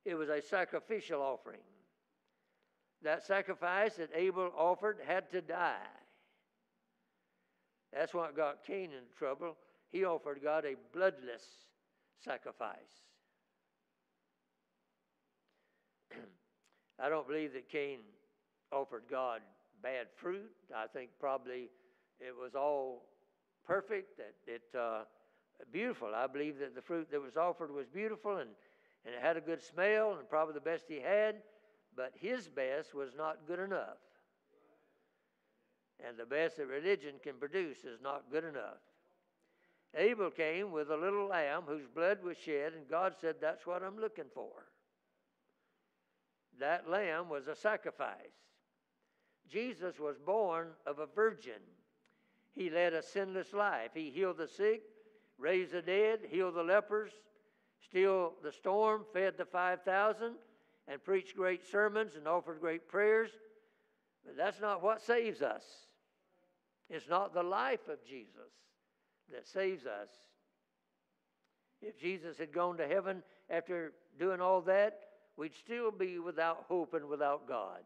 it 0.04 0.14
was 0.14 0.28
a 0.28 0.40
sacrificial 0.40 1.20
offering. 1.20 1.60
That 3.02 3.24
sacrifice 3.24 3.94
that 3.96 4.10
Abel 4.14 4.52
offered 4.56 4.98
had 5.06 5.30
to 5.32 5.40
die. 5.40 5.76
That's 7.92 8.14
what 8.14 8.36
got 8.36 8.64
Cain 8.64 8.90
in 8.92 9.04
trouble. 9.16 9.56
He 9.90 10.04
offered 10.04 10.40
God 10.42 10.64
a 10.64 10.74
bloodless 10.92 11.44
sacrifice. 12.22 12.76
I 17.00 17.08
don't 17.08 17.26
believe 17.26 17.54
that 17.54 17.68
Cain 17.68 18.00
offered 18.70 19.04
God 19.10 19.40
bad 19.82 20.08
fruit. 20.16 20.50
I 20.74 20.86
think 20.86 21.10
probably 21.18 21.70
it 22.20 22.34
was 22.38 22.54
all 22.54 23.04
perfect, 23.66 24.18
that 24.18 24.34
it 24.46 24.62
uh, 24.78 25.04
beautiful. 25.72 26.14
I 26.14 26.26
believe 26.26 26.58
that 26.58 26.74
the 26.74 26.82
fruit 26.82 27.10
that 27.10 27.20
was 27.20 27.36
offered 27.36 27.72
was 27.72 27.86
beautiful 27.86 28.38
and, 28.38 28.50
and 29.04 29.14
it 29.14 29.20
had 29.20 29.36
a 29.36 29.40
good 29.40 29.62
smell 29.62 30.16
and 30.18 30.28
probably 30.28 30.54
the 30.54 30.60
best 30.60 30.84
he 30.88 31.00
had, 31.00 31.36
but 31.96 32.12
his 32.14 32.48
best 32.48 32.94
was 32.94 33.14
not 33.16 33.46
good 33.46 33.58
enough. 33.58 33.98
And 36.06 36.16
the 36.16 36.26
best 36.26 36.58
that 36.58 36.66
religion 36.66 37.14
can 37.22 37.34
produce 37.34 37.78
is 37.84 38.00
not 38.00 38.24
good 38.30 38.44
enough. 38.44 38.78
Abel 39.96 40.30
came 40.30 40.70
with 40.70 40.90
a 40.90 40.96
little 40.96 41.28
lamb 41.28 41.62
whose 41.66 41.86
blood 41.86 42.22
was 42.22 42.36
shed, 42.36 42.74
and 42.74 42.88
God 42.88 43.14
said, 43.20 43.36
That's 43.40 43.66
what 43.66 43.82
I'm 43.82 43.98
looking 43.98 44.28
for. 44.34 44.66
That 46.60 46.90
lamb 46.90 47.28
was 47.28 47.46
a 47.46 47.54
sacrifice. 47.54 48.14
Jesus 49.48 49.98
was 49.98 50.16
born 50.18 50.68
of 50.86 50.98
a 50.98 51.06
virgin. 51.06 51.62
He 52.54 52.68
led 52.68 52.92
a 52.92 53.02
sinless 53.02 53.52
life. 53.52 53.90
He 53.94 54.10
healed 54.10 54.38
the 54.38 54.48
sick, 54.48 54.82
raised 55.38 55.72
the 55.72 55.80
dead, 55.80 56.20
healed 56.28 56.54
the 56.54 56.62
lepers, 56.62 57.12
stilled 57.80 58.32
the 58.42 58.52
storm, 58.52 59.04
fed 59.12 59.38
the 59.38 59.44
5,000, 59.46 60.34
and 60.88 61.04
preached 61.04 61.36
great 61.36 61.64
sermons 61.64 62.16
and 62.16 62.28
offered 62.28 62.60
great 62.60 62.88
prayers. 62.88 63.30
But 64.26 64.36
that's 64.36 64.60
not 64.60 64.82
what 64.82 65.00
saves 65.00 65.40
us. 65.40 65.62
It's 66.90 67.08
not 67.08 67.32
the 67.32 67.42
life 67.42 67.88
of 67.88 68.04
Jesus 68.04 68.52
that 69.32 69.46
saves 69.46 69.86
us. 69.86 70.08
If 71.80 71.98
Jesus 71.98 72.38
had 72.38 72.52
gone 72.52 72.76
to 72.78 72.88
heaven 72.88 73.22
after 73.50 73.92
doing 74.18 74.40
all 74.40 74.60
that, 74.62 75.00
we'd 75.36 75.54
still 75.54 75.90
be 75.90 76.18
without 76.18 76.64
hope 76.68 76.94
and 76.94 77.08
without 77.08 77.48
God. 77.48 77.82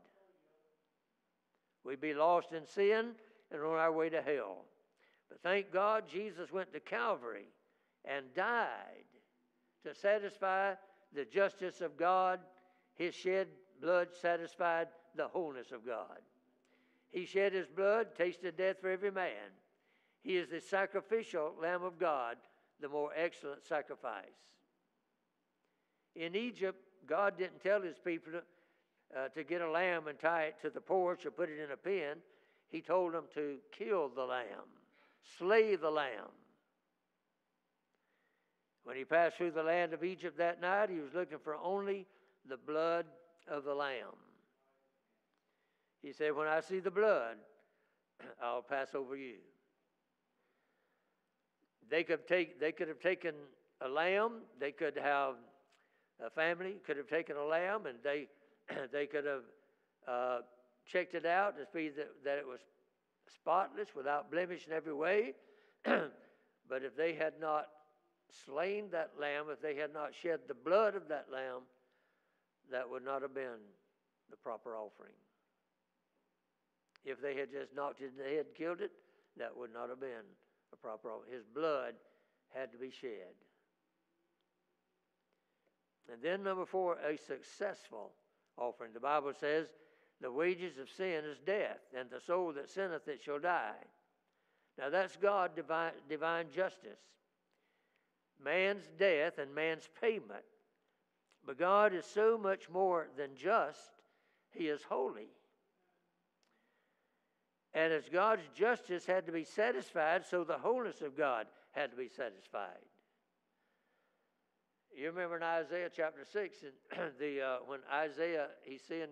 We'd 1.84 2.00
be 2.00 2.14
lost 2.14 2.52
in 2.52 2.66
sin 2.66 3.12
and 3.50 3.60
on 3.60 3.78
our 3.78 3.92
way 3.92 4.08
to 4.08 4.22
hell. 4.22 4.64
But 5.28 5.42
thank 5.42 5.72
God 5.72 6.04
Jesus 6.08 6.52
went 6.52 6.72
to 6.72 6.80
Calvary 6.80 7.48
and 8.04 8.32
died 8.34 9.04
to 9.84 9.94
satisfy 9.94 10.74
the 11.14 11.24
justice 11.24 11.80
of 11.80 11.96
God. 11.96 12.40
His 12.94 13.14
shed 13.14 13.48
blood 13.80 14.08
satisfied 14.20 14.88
the 15.16 15.28
wholeness 15.28 15.72
of 15.72 15.84
God. 15.84 16.20
He 17.10 17.26
shed 17.26 17.52
his 17.52 17.66
blood, 17.66 18.08
tasted 18.16 18.56
death 18.56 18.76
for 18.80 18.88
every 18.88 19.10
man. 19.10 19.52
He 20.22 20.36
is 20.36 20.50
the 20.50 20.60
sacrificial 20.60 21.52
Lamb 21.60 21.82
of 21.82 21.98
God, 21.98 22.36
the 22.80 22.88
more 22.88 23.10
excellent 23.16 23.64
sacrifice. 23.66 24.24
In 26.14 26.36
Egypt, 26.36 26.78
God 27.06 27.36
didn't 27.36 27.62
tell 27.62 27.82
his 27.82 27.98
people 27.98 28.32
to, 28.32 29.18
uh, 29.18 29.28
to 29.28 29.44
get 29.44 29.62
a 29.62 29.70
lamb 29.70 30.06
and 30.06 30.18
tie 30.18 30.44
it 30.44 30.56
to 30.62 30.70
the 30.70 30.80
porch 30.80 31.26
or 31.26 31.30
put 31.30 31.48
it 31.48 31.58
in 31.58 31.72
a 31.72 31.76
pen. 31.76 32.18
He 32.68 32.80
told 32.80 33.14
them 33.14 33.24
to 33.34 33.58
kill 33.76 34.08
the 34.08 34.24
lamb, 34.24 34.68
slay 35.38 35.76
the 35.76 35.90
lamb. 35.90 36.30
When 38.84 38.96
he 38.96 39.04
passed 39.04 39.36
through 39.36 39.52
the 39.52 39.62
land 39.62 39.92
of 39.92 40.02
Egypt 40.02 40.38
that 40.38 40.60
night, 40.60 40.90
he 40.90 40.98
was 40.98 41.14
looking 41.14 41.38
for 41.38 41.56
only 41.56 42.06
the 42.48 42.56
blood 42.56 43.06
of 43.48 43.64
the 43.64 43.74
lamb. 43.74 44.16
He 46.00 46.12
said, 46.12 46.34
When 46.34 46.48
I 46.48 46.60
see 46.60 46.80
the 46.80 46.90
blood, 46.90 47.36
I'll 48.42 48.62
pass 48.62 48.94
over 48.94 49.16
you. 49.16 49.36
They 51.92 52.04
could, 52.04 52.26
take, 52.26 52.58
they 52.58 52.72
could 52.72 52.88
have 52.88 53.00
taken 53.00 53.34
a 53.82 53.88
lamb, 53.88 54.40
they 54.58 54.72
could 54.72 54.96
have 54.96 55.34
a 56.24 56.30
family 56.30 56.76
could 56.86 56.96
have 56.96 57.06
taken 57.06 57.36
a 57.36 57.44
lamb 57.44 57.84
and 57.84 57.98
they, 58.02 58.28
they 58.92 59.06
could 59.06 59.26
have 59.26 59.42
uh, 60.08 60.38
checked 60.86 61.14
it 61.14 61.26
out 61.26 61.54
to 61.58 61.66
see 61.70 61.90
that, 61.90 62.08
that 62.24 62.38
it 62.38 62.46
was 62.46 62.60
spotless, 63.26 63.88
without 63.94 64.30
blemish 64.30 64.66
in 64.66 64.72
every 64.72 64.94
way. 64.94 65.34
but 65.84 66.82
if 66.82 66.96
they 66.96 67.12
had 67.12 67.34
not 67.38 67.66
slain 68.46 68.86
that 68.92 69.10
lamb, 69.20 69.46
if 69.50 69.60
they 69.60 69.76
had 69.76 69.92
not 69.92 70.14
shed 70.14 70.40
the 70.48 70.54
blood 70.54 70.94
of 70.94 71.08
that 71.08 71.26
lamb, 71.30 71.60
that 72.70 72.88
would 72.88 73.04
not 73.04 73.20
have 73.20 73.34
been 73.34 73.60
the 74.30 74.36
proper 74.38 74.76
offering. 74.76 75.12
If 77.04 77.20
they 77.20 77.36
had 77.36 77.52
just 77.52 77.74
knocked 77.76 78.00
it 78.00 78.12
in 78.16 78.24
the 78.24 78.34
head 78.34 78.46
killed 78.56 78.80
it, 78.80 78.92
that 79.36 79.54
would 79.54 79.74
not 79.74 79.90
have 79.90 80.00
been 80.00 80.24
a 80.72 80.76
proper. 80.76 81.10
His 81.30 81.44
blood 81.44 81.94
had 82.54 82.72
to 82.72 82.78
be 82.78 82.90
shed. 82.90 83.34
And 86.12 86.22
then, 86.22 86.42
number 86.42 86.66
four, 86.66 86.98
a 87.08 87.16
successful 87.16 88.12
offering. 88.58 88.92
The 88.92 89.00
Bible 89.00 89.32
says, 89.38 89.68
the 90.20 90.30
wages 90.30 90.78
of 90.78 90.88
sin 90.88 91.24
is 91.24 91.38
death, 91.40 91.80
and 91.98 92.08
the 92.10 92.20
soul 92.20 92.52
that 92.52 92.70
sinneth 92.70 93.08
it 93.08 93.22
shall 93.22 93.38
die. 93.38 93.74
Now, 94.78 94.88
that's 94.88 95.16
God 95.16 95.56
divine, 95.56 95.92
divine 96.08 96.46
justice. 96.54 97.00
Man's 98.42 98.84
death 98.98 99.38
and 99.38 99.54
man's 99.54 99.88
payment. 100.00 100.44
But 101.44 101.58
God 101.58 101.92
is 101.92 102.04
so 102.04 102.38
much 102.38 102.70
more 102.70 103.08
than 103.16 103.30
just, 103.36 103.90
He 104.52 104.68
is 104.68 104.82
holy. 104.88 105.28
And 107.74 107.92
as 107.92 108.04
God's 108.12 108.42
justice 108.54 109.06
had 109.06 109.26
to 109.26 109.32
be 109.32 109.44
satisfied, 109.44 110.26
so 110.26 110.44
the 110.44 110.58
wholeness 110.58 111.00
of 111.00 111.16
God 111.16 111.46
had 111.72 111.90
to 111.90 111.96
be 111.96 112.08
satisfied. 112.08 112.84
You 114.94 115.06
remember 115.06 115.38
in 115.38 115.42
Isaiah 115.42 115.88
chapter 115.94 116.24
6, 116.30 116.56
and 116.62 117.12
the, 117.18 117.40
uh, 117.40 117.56
when 117.66 117.80
Isaiah, 117.90 118.48
he's 118.62 118.82
seeing 118.86 119.08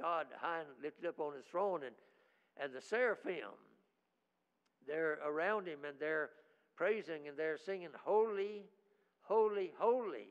God 0.00 0.26
high 0.40 0.60
and 0.60 0.68
lifted 0.82 1.06
up 1.06 1.20
on 1.20 1.34
his 1.34 1.44
throne, 1.44 1.82
and, 1.84 1.94
and 2.56 2.72
the 2.72 2.80
seraphim, 2.80 3.50
they're 4.86 5.18
around 5.24 5.68
him 5.68 5.80
and 5.86 5.96
they're 6.00 6.30
praising 6.76 7.28
and 7.28 7.36
they're 7.36 7.58
singing, 7.58 7.90
Holy, 8.04 8.64
holy, 9.22 9.72
holy, 9.78 10.28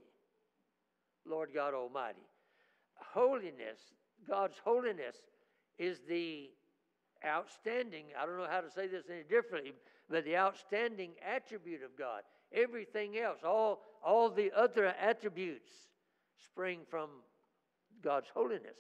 Lord 1.25 1.49
God 1.53 1.73
Almighty. 1.73 2.27
Holiness, 2.95 3.79
God's 4.27 4.57
holiness, 4.63 5.15
is 5.77 5.99
the 6.09 6.49
outstanding, 7.25 8.05
I 8.19 8.25
don't 8.25 8.37
know 8.37 8.47
how 8.49 8.61
to 8.61 8.71
say 8.71 8.87
this 8.87 9.05
any 9.09 9.23
differently, 9.23 9.73
but 10.09 10.25
the 10.25 10.37
outstanding 10.37 11.11
attribute 11.25 11.83
of 11.83 11.97
God. 11.97 12.21
Everything 12.51 13.17
else, 13.17 13.39
all, 13.43 13.81
all 14.03 14.29
the 14.29 14.51
other 14.55 14.93
attributes, 14.99 15.71
spring 16.43 16.79
from 16.89 17.09
God's 18.01 18.27
holiness. 18.33 18.77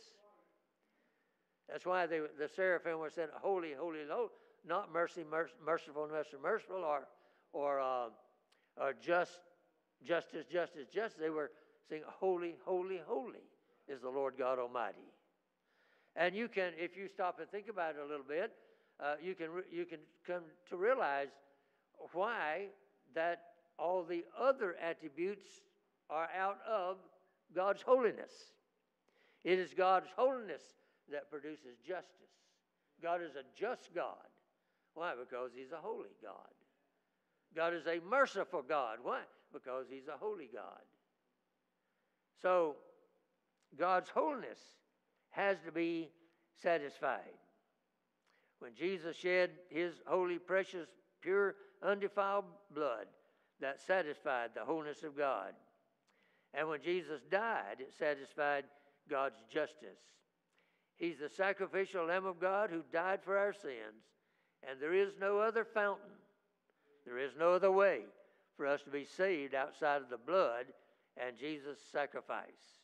That's 1.69 1.85
why 1.85 2.07
they, 2.07 2.19
the 2.19 2.49
seraphim 2.55 2.97
were 2.97 3.09
saying, 3.09 3.29
Holy, 3.41 3.73
holy, 3.77 3.99
holy, 4.09 4.29
not 4.67 4.91
mercy, 4.91 5.23
merciful, 5.29 6.07
merciful, 6.11 6.39
merciful, 6.41 6.83
or, 6.83 7.07
or, 7.53 7.79
uh, 7.79 8.09
or 8.77 8.93
just, 8.99 9.39
justice, 10.03 10.45
justice, 10.51 10.87
justice. 10.93 11.19
They 11.19 11.29
were 11.29 11.51
saying, 11.89 12.03
Holy, 12.07 12.55
holy, 12.65 13.01
holy 13.05 13.43
is 13.87 14.01
the 14.01 14.09
Lord 14.09 14.35
God 14.37 14.57
Almighty. 14.57 14.97
And 16.19 16.35
you 16.35 16.49
can, 16.49 16.73
if 16.77 16.97
you 16.97 17.07
stop 17.07 17.39
and 17.39 17.49
think 17.49 17.69
about 17.69 17.95
it 17.95 18.01
a 18.05 18.05
little 18.05 18.25
bit, 18.27 18.51
uh, 18.99 19.15
you, 19.23 19.35
can, 19.35 19.47
you 19.71 19.85
can 19.85 19.99
come 20.27 20.43
to 20.69 20.75
realize 20.75 21.29
why 22.11 22.65
that 23.15 23.43
all 23.79 24.03
the 24.03 24.25
other 24.37 24.75
attributes 24.83 25.45
are 26.09 26.27
out 26.37 26.57
of 26.69 26.97
God's 27.55 27.81
holiness. 27.81 28.31
It 29.45 29.59
is 29.59 29.73
God's 29.73 30.09
holiness 30.13 30.61
that 31.09 31.31
produces 31.31 31.77
justice. 31.87 32.11
God 33.01 33.21
is 33.21 33.35
a 33.35 33.43
just 33.57 33.95
God. 33.95 34.27
Why? 34.95 35.13
Because 35.17 35.51
He's 35.55 35.71
a 35.71 35.77
holy 35.77 36.09
God. 36.21 36.33
God 37.55 37.73
is 37.73 37.87
a 37.87 38.01
merciful 38.09 38.61
God. 38.67 38.97
Why? 39.01 39.21
Because 39.53 39.85
He's 39.89 40.09
a 40.09 40.17
holy 40.17 40.49
God. 40.53 40.83
So, 42.41 42.75
God's 43.77 44.09
holiness 44.09 44.59
has 45.31 45.57
to 45.65 45.71
be 45.71 46.09
satisfied. 46.61 47.37
When 48.59 48.75
Jesus 48.75 49.15
shed 49.15 49.51
his 49.69 49.93
holy, 50.05 50.37
precious, 50.37 50.87
pure, 51.21 51.55
undefiled 51.81 52.45
blood, 52.73 53.07
that 53.61 53.81
satisfied 53.81 54.51
the 54.53 54.65
wholeness 54.65 55.03
of 55.03 55.17
God. 55.17 55.53
And 56.53 56.67
when 56.67 56.81
Jesus 56.81 57.21
died, 57.29 57.77
it 57.79 57.93
satisfied 57.97 58.65
God's 59.09 59.43
justice. 59.51 59.99
He's 60.95 61.19
the 61.19 61.29
sacrificial 61.29 62.05
Lamb 62.05 62.25
of 62.25 62.39
God 62.39 62.69
who 62.69 62.83
died 62.91 63.19
for 63.23 63.37
our 63.37 63.53
sins, 63.53 64.03
and 64.69 64.79
there 64.81 64.93
is 64.93 65.13
no 65.19 65.39
other 65.39 65.63
fountain, 65.63 66.11
there 67.05 67.17
is 67.17 67.31
no 67.37 67.53
other 67.53 67.71
way 67.71 68.01
for 68.57 68.65
us 68.65 68.81
to 68.83 68.89
be 68.89 69.05
saved 69.05 69.55
outside 69.55 70.01
of 70.01 70.09
the 70.09 70.17
blood 70.17 70.65
and 71.15 71.37
Jesus' 71.37 71.79
sacrifice. 71.91 72.78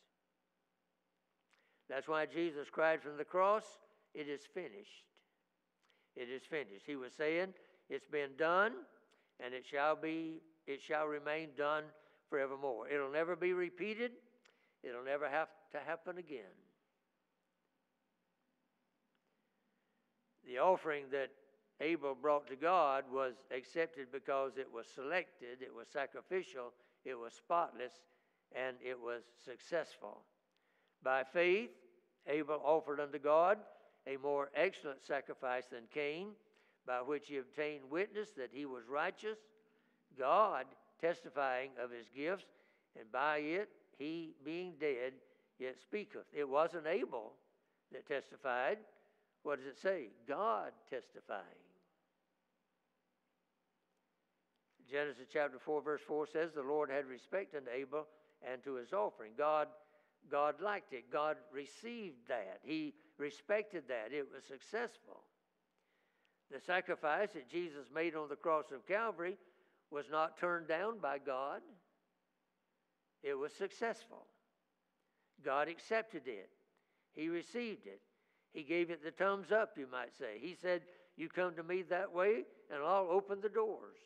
That's 1.88 2.08
why 2.08 2.26
Jesus 2.26 2.68
cried 2.70 3.02
from 3.02 3.16
the 3.16 3.24
cross, 3.24 3.64
It 4.14 4.28
is 4.28 4.42
finished. 4.52 5.04
It 6.16 6.28
is 6.28 6.42
finished. 6.42 6.84
He 6.86 6.96
was 6.96 7.12
saying, 7.12 7.54
It's 7.88 8.06
been 8.06 8.30
done, 8.38 8.72
and 9.40 9.54
it 9.54 9.64
shall 9.66 9.96
be, 9.96 10.40
it 10.66 10.80
shall 10.82 11.06
remain 11.06 11.50
done 11.56 11.84
forevermore. 12.28 12.88
It'll 12.88 13.12
never 13.12 13.36
be 13.36 13.52
repeated, 13.52 14.12
it'll 14.82 15.04
never 15.04 15.28
have 15.28 15.48
to 15.72 15.78
happen 15.78 16.18
again. 16.18 16.56
The 20.46 20.58
offering 20.58 21.04
that 21.10 21.30
Abel 21.80 22.14
brought 22.14 22.46
to 22.48 22.56
God 22.56 23.04
was 23.12 23.34
accepted 23.54 24.10
because 24.12 24.56
it 24.56 24.72
was 24.72 24.86
selected, 24.86 25.60
it 25.60 25.74
was 25.74 25.88
sacrificial, 25.92 26.72
it 27.04 27.18
was 27.18 27.34
spotless, 27.34 27.92
and 28.54 28.76
it 28.82 28.98
was 28.98 29.24
successful. 29.44 30.22
By 31.02 31.24
faith, 31.24 31.70
Abel 32.26 32.60
offered 32.64 33.00
unto 33.00 33.18
God 33.18 33.58
a 34.06 34.16
more 34.16 34.50
excellent 34.54 35.04
sacrifice 35.04 35.64
than 35.70 35.82
Cain, 35.92 36.28
by 36.86 36.98
which 36.98 37.28
he 37.28 37.38
obtained 37.38 37.82
witness 37.90 38.30
that 38.36 38.50
he 38.52 38.64
was 38.64 38.84
righteous, 38.88 39.38
God 40.18 40.66
testifying 41.00 41.70
of 41.82 41.90
his 41.90 42.06
gifts, 42.14 42.46
and 42.98 43.10
by 43.10 43.38
it 43.38 43.68
he, 43.98 44.34
being 44.44 44.74
dead, 44.80 45.12
yet 45.58 45.76
speaketh. 45.80 46.24
It 46.32 46.48
wasn't 46.48 46.86
Abel 46.86 47.32
that 47.92 48.06
testified. 48.06 48.78
What 49.42 49.58
does 49.58 49.66
it 49.66 49.78
say? 49.80 50.08
God 50.28 50.72
testifying. 50.90 51.42
Genesis 54.90 55.26
chapter 55.32 55.58
4, 55.58 55.82
verse 55.82 56.00
4 56.06 56.26
says, 56.26 56.50
The 56.54 56.62
Lord 56.62 56.90
had 56.90 57.06
respect 57.06 57.54
unto 57.54 57.70
Abel 57.70 58.06
and 58.48 58.62
to 58.64 58.74
his 58.74 58.92
offering. 58.92 59.32
God, 59.36 59.68
God 60.30 60.60
liked 60.60 60.92
it. 60.92 61.10
God 61.10 61.36
received 61.52 62.28
that. 62.28 62.60
He 62.62 62.94
respected 63.18 63.84
that. 63.88 64.12
It 64.12 64.26
was 64.32 64.44
successful. 64.44 65.22
The 66.50 66.60
sacrifice 66.60 67.30
that 67.34 67.48
Jesus 67.48 67.86
made 67.94 68.14
on 68.14 68.28
the 68.28 68.36
cross 68.36 68.66
of 68.72 68.86
Calvary 68.86 69.36
was 69.90 70.06
not 70.10 70.38
turned 70.38 70.68
down 70.68 70.98
by 70.98 71.18
God, 71.18 71.60
it 73.22 73.34
was 73.34 73.52
successful. 73.52 74.26
God 75.44 75.68
accepted 75.68 76.22
it, 76.26 76.50
He 77.14 77.28
received 77.28 77.86
it. 77.86 78.00
He 78.52 78.62
gave 78.62 78.90
it 78.90 79.04
the 79.04 79.10
thumbs 79.10 79.52
up, 79.52 79.76
you 79.76 79.86
might 79.90 80.16
say. 80.18 80.38
He 80.40 80.54
said, 80.54 80.82
You 81.16 81.28
come 81.28 81.54
to 81.56 81.62
me 81.62 81.82
that 81.90 82.10
way, 82.10 82.44
and 82.72 82.82
I'll 82.82 83.08
open 83.10 83.40
the 83.42 83.50
doors. 83.50 83.98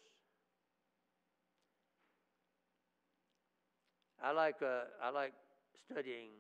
I 4.23 4.33
like, 4.33 4.57
uh, 4.61 4.83
I 5.03 5.11
like 5.11 5.33
studying 5.91 6.31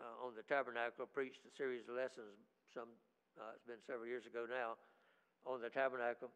uh, 0.00 0.26
on 0.26 0.34
the 0.36 0.42
tabernacle. 0.42 1.06
Preached 1.06 1.40
a 1.50 1.56
series 1.56 1.88
of 1.88 1.96
lessons. 1.96 2.36
Some 2.72 2.88
uh, 3.38 3.54
it's 3.54 3.64
been 3.64 3.82
several 3.86 4.06
years 4.06 4.26
ago 4.26 4.44
now 4.48 4.74
on 5.46 5.62
the 5.62 5.70
tabernacle, 5.70 6.28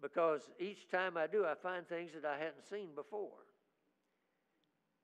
because 0.00 0.42
each 0.58 0.88
time 0.88 1.16
I 1.16 1.26
do, 1.26 1.44
I 1.44 1.54
find 1.54 1.86
things 1.86 2.12
that 2.14 2.24
I 2.24 2.38
hadn't 2.38 2.64
seen 2.70 2.94
before. 2.94 3.44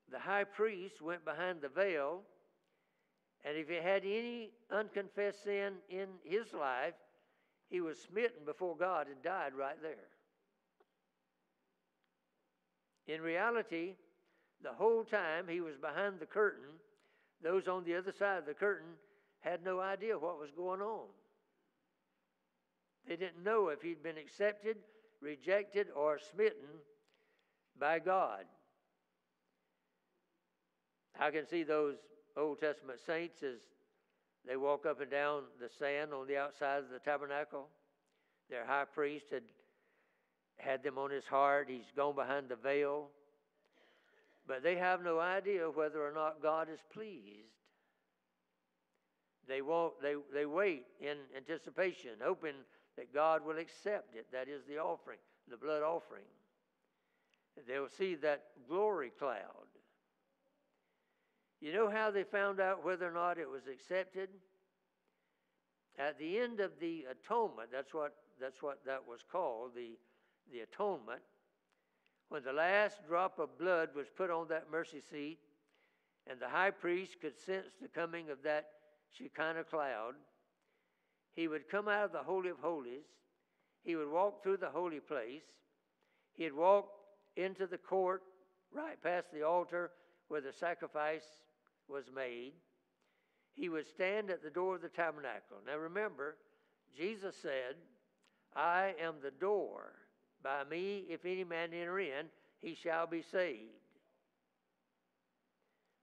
The 0.09 0.19
high 0.19 0.45
priest 0.45 1.01
went 1.01 1.25
behind 1.25 1.61
the 1.61 1.67
veil, 1.67 2.21
and 3.43 3.57
if 3.57 3.67
he 3.67 3.75
had 3.75 4.03
any 4.03 4.51
unconfessed 4.71 5.43
sin 5.43 5.73
in 5.89 6.07
his 6.23 6.53
life, 6.53 6.93
he 7.69 7.81
was 7.81 7.97
smitten 7.99 8.45
before 8.45 8.77
God 8.77 9.07
and 9.07 9.21
died 9.21 9.53
right 9.53 9.79
there. 9.81 10.07
In 13.13 13.21
reality, 13.21 13.95
the 14.63 14.71
whole 14.71 15.03
time 15.03 15.45
he 15.49 15.59
was 15.59 15.75
behind 15.75 16.19
the 16.19 16.25
curtain, 16.25 16.79
those 17.43 17.67
on 17.67 17.83
the 17.83 17.95
other 17.95 18.13
side 18.17 18.39
of 18.39 18.45
the 18.45 18.53
curtain 18.53 18.93
had 19.41 19.63
no 19.63 19.79
idea 19.79 20.17
what 20.17 20.39
was 20.39 20.49
going 20.55 20.81
on. 20.81 21.05
They 23.07 23.15
didn't 23.15 23.43
know 23.43 23.69
if 23.69 23.81
he'd 23.81 24.03
been 24.03 24.17
accepted, 24.17 24.77
rejected, 25.21 25.87
or 25.95 26.19
smitten 26.31 26.81
by 27.79 27.99
God. 27.99 28.45
I 31.19 31.31
can 31.31 31.47
see 31.47 31.63
those 31.63 31.95
Old 32.35 32.59
Testament 32.59 32.99
saints 33.05 33.41
as 33.43 33.59
they 34.45 34.57
walk 34.57 34.85
up 34.85 35.01
and 35.01 35.09
down 35.09 35.43
the 35.59 35.69
sand 35.79 36.13
on 36.13 36.27
the 36.27 36.37
outside 36.37 36.79
of 36.79 36.89
the 36.89 36.99
tabernacle. 36.99 37.67
Their 38.49 38.65
high 38.65 38.85
priest 38.85 39.25
had 39.31 39.43
had 40.57 40.83
them 40.83 40.97
on 40.97 41.11
his 41.11 41.25
heart. 41.25 41.67
He's 41.69 41.91
gone 41.95 42.15
behind 42.15 42.49
the 42.49 42.55
veil. 42.55 43.09
But 44.47 44.63
they 44.63 44.75
have 44.75 45.03
no 45.03 45.19
idea 45.19 45.69
whether 45.69 46.05
or 46.05 46.13
not 46.13 46.41
God 46.41 46.69
is 46.71 46.79
pleased. 46.93 47.51
They, 49.47 49.61
won't, 49.61 50.01
they, 50.01 50.15
they 50.33 50.45
wait 50.45 50.85
in 50.99 51.17
anticipation, 51.35 52.11
hoping 52.21 52.55
that 52.97 53.13
God 53.13 53.45
will 53.45 53.57
accept 53.57 54.15
it. 54.15 54.27
That 54.31 54.47
is 54.47 54.63
the 54.67 54.77
offering, 54.77 55.19
the 55.49 55.57
blood 55.57 55.83
offering. 55.83 56.23
They'll 57.67 57.89
see 57.89 58.15
that 58.15 58.43
glory 58.67 59.11
cloud. 59.17 59.67
You 61.59 61.73
know 61.73 61.89
how 61.89 62.11
they 62.11 62.23
found 62.23 62.59
out 62.59 62.85
whether 62.85 63.07
or 63.07 63.13
not 63.13 63.37
it 63.37 63.49
was 63.49 63.63
accepted? 63.71 64.29
At 65.97 66.19
the 66.19 66.37
end 66.37 66.59
of 66.59 66.71
the 66.79 67.05
atonement, 67.09 67.69
that's 67.71 67.93
what, 67.93 68.13
that's 68.39 68.61
what 68.61 68.85
that 68.85 69.07
was 69.07 69.21
called, 69.29 69.71
the, 69.75 69.97
the 70.51 70.59
atonement, 70.59 71.21
when 72.29 72.43
the 72.43 72.53
last 72.53 73.05
drop 73.07 73.39
of 73.39 73.57
blood 73.57 73.89
was 73.95 74.07
put 74.15 74.29
on 74.29 74.47
that 74.49 74.71
mercy 74.71 75.01
seat, 75.11 75.39
and 76.29 76.39
the 76.39 76.49
high 76.49 76.71
priest 76.71 77.17
could 77.21 77.37
sense 77.37 77.67
the 77.81 77.87
coming 77.87 78.29
of 78.29 78.43
that 78.43 78.65
Shekinah 79.11 79.63
cloud, 79.63 80.15
he 81.35 81.47
would 81.47 81.69
come 81.69 81.87
out 81.87 82.05
of 82.05 82.11
the 82.11 82.23
Holy 82.23 82.49
of 82.49 82.59
Holies. 82.59 83.05
He 83.83 83.95
would 83.95 84.09
walk 84.09 84.43
through 84.43 84.57
the 84.57 84.69
holy 84.69 84.99
place. 84.99 85.43
He'd 86.33 86.53
walk 86.53 86.89
into 87.35 87.67
the 87.67 87.77
court 87.77 88.23
right 88.73 89.01
past 89.01 89.27
the 89.31 89.43
altar 89.43 89.91
where 90.27 90.41
the 90.41 90.51
sacrifice 90.51 91.23
was 91.87 92.05
made. 92.13 92.53
He 93.53 93.69
would 93.69 93.87
stand 93.87 94.29
at 94.29 94.43
the 94.43 94.49
door 94.49 94.75
of 94.75 94.81
the 94.81 94.89
tabernacle. 94.89 95.57
Now 95.65 95.77
remember, 95.77 96.37
Jesus 96.95 97.35
said, 97.41 97.75
I 98.55 98.93
am 98.99 99.15
the 99.21 99.31
door. 99.31 99.93
By 100.47 100.63
me, 100.63 101.03
if 101.09 101.25
any 101.25 101.43
man 101.43 101.73
enter 101.73 101.99
in, 101.99 102.27
he 102.61 102.73
shall 102.73 103.05
be 103.05 103.21
saved. 103.21 103.59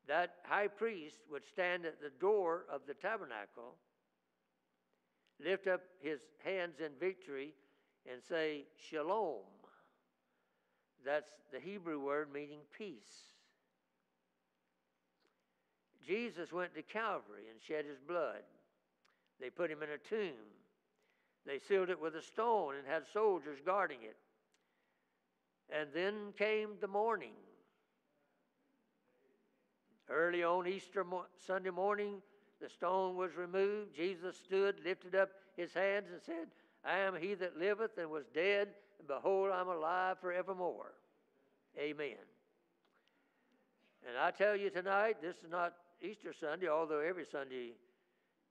That 0.07 0.35
high 0.43 0.69
priest 0.69 1.17
would 1.31 1.47
stand 1.47 1.87
at 1.87 1.99
the 1.99 2.11
door 2.21 2.67
of 2.71 2.83
the 2.87 2.93
tabernacle, 2.93 3.77
lift 5.43 5.67
up 5.67 5.81
his 6.03 6.21
hands 6.45 6.81
in 6.81 6.91
victory, 7.01 7.55
and 8.05 8.21
say, 8.23 8.65
Shalom. 8.91 9.47
That's 11.07 11.31
the 11.51 11.59
Hebrew 11.59 11.99
word 11.99 12.29
meaning 12.31 12.61
peace. 12.77 13.31
Jesus 16.07 16.53
went 16.53 16.75
to 16.75 16.83
Calvary 16.83 17.45
and 17.51 17.63
shed 17.63 17.87
his 17.87 17.99
blood. 17.99 18.43
They 19.41 19.49
put 19.49 19.71
him 19.71 19.83
in 19.83 19.89
a 19.89 19.97
tomb. 19.97 20.37
They 21.47 21.61
sealed 21.61 21.89
it 21.89 22.01
with 22.01 22.15
a 22.15 22.23
stone 22.23 22.75
and 22.75 22.87
had 22.87 23.05
soldiers 23.11 23.61
guarding 23.65 24.03
it. 24.03 24.19
And 25.71 25.89
then 25.95 26.33
came 26.39 26.71
the 26.81 26.89
morning. 26.89 27.33
Early 30.09 30.45
on 30.45 30.67
Easter 30.67 31.03
mo- 31.03 31.27
Sunday 31.47 31.71
morning, 31.71 32.23
the 32.61 32.69
stone 32.69 33.17
was 33.17 33.35
removed. 33.37 33.95
Jesus 33.95 34.37
stood, 34.37 34.77
lifted 34.85 35.15
up 35.15 35.31
his 35.57 35.73
hands, 35.73 36.11
and 36.13 36.21
said, 36.23 36.49
I 36.85 36.99
am 36.99 37.17
he 37.17 37.35
that 37.35 37.59
liveth 37.59 37.97
and 37.99 38.11
was 38.11 38.25
dead, 38.35 38.69
and 38.99 39.09
behold, 39.09 39.51
I'm 39.51 39.69
alive 39.69 40.19
forevermore. 40.21 40.93
Amen. 41.79 42.17
And 44.07 44.19
I 44.19 44.31
tell 44.31 44.55
you 44.55 44.69
tonight, 44.69 45.17
this 45.23 45.37
is 45.37 45.51
not 45.51 45.75
Easter 46.03 46.35
Sunday, 46.39 46.69
although 46.69 47.01
every 47.01 47.25
Sunday 47.31 47.73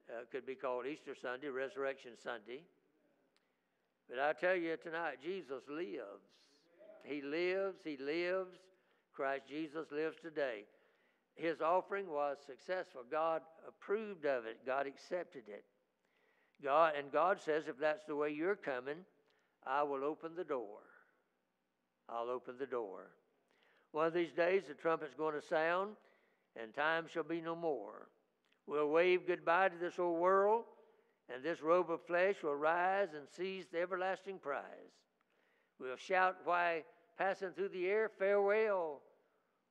uh, 0.10 0.24
could 0.32 0.46
be 0.46 0.56
called 0.56 0.88
Easter 0.88 1.16
Sunday, 1.20 1.50
Resurrection 1.50 2.12
Sunday. 2.22 2.64
But 4.10 4.20
I 4.20 4.34
tell 4.34 4.56
you 4.56 4.76
tonight, 4.78 5.18
Jesus 5.24 5.64
lives. 5.70 6.43
He 7.04 7.22
lives, 7.22 7.80
He 7.84 7.98
lives. 7.98 8.56
Christ 9.14 9.44
Jesus 9.48 9.92
lives 9.92 10.18
today. 10.22 10.64
His 11.36 11.62
offering 11.62 12.10
was 12.10 12.38
successful. 12.46 13.02
God 13.10 13.42
approved 13.68 14.26
of 14.26 14.46
it, 14.46 14.66
God 14.66 14.88
accepted 14.88 15.44
it. 15.48 15.66
God, 16.64 16.94
and 16.98 17.12
God 17.12 17.42
says, 17.42 17.68
if 17.68 17.78
that's 17.78 18.06
the 18.06 18.16
way 18.16 18.30
you're 18.30 18.56
coming, 18.56 18.98
I 19.66 19.84
will 19.84 20.04
open 20.04 20.32
the 20.36 20.44
door. 20.44 20.80
I'll 22.08 22.30
open 22.30 22.56
the 22.58 22.66
door. 22.66 23.12
One 23.92 24.08
of 24.08 24.14
these 24.14 24.32
days, 24.32 24.64
the 24.68 24.74
trumpet's 24.74 25.14
going 25.14 25.36
to 25.40 25.46
sound, 25.46 25.92
and 26.62 26.74
time 26.74 27.06
shall 27.12 27.24
be 27.24 27.42
no 27.42 27.56
more. 27.56 28.08
We'll 28.66 28.90
wave 28.90 29.28
goodbye 29.28 29.70
to 29.70 29.78
this 29.78 30.00
old 30.00 30.20
world, 30.20 30.64
and 31.34 31.44
this 31.44 31.62
robe 31.62 31.92
of 31.92 32.06
flesh 32.06 32.36
will 32.44 32.56
rise 32.56 33.10
and 33.14 33.28
seize 33.28 33.66
the 33.72 33.82
everlasting 33.82 34.40
prize. 34.40 34.64
We'll 35.80 35.98
shout 35.98 36.38
while 36.44 36.82
passing 37.18 37.52
through 37.52 37.70
the 37.70 37.88
air, 37.88 38.10
Farewell, 38.10 39.02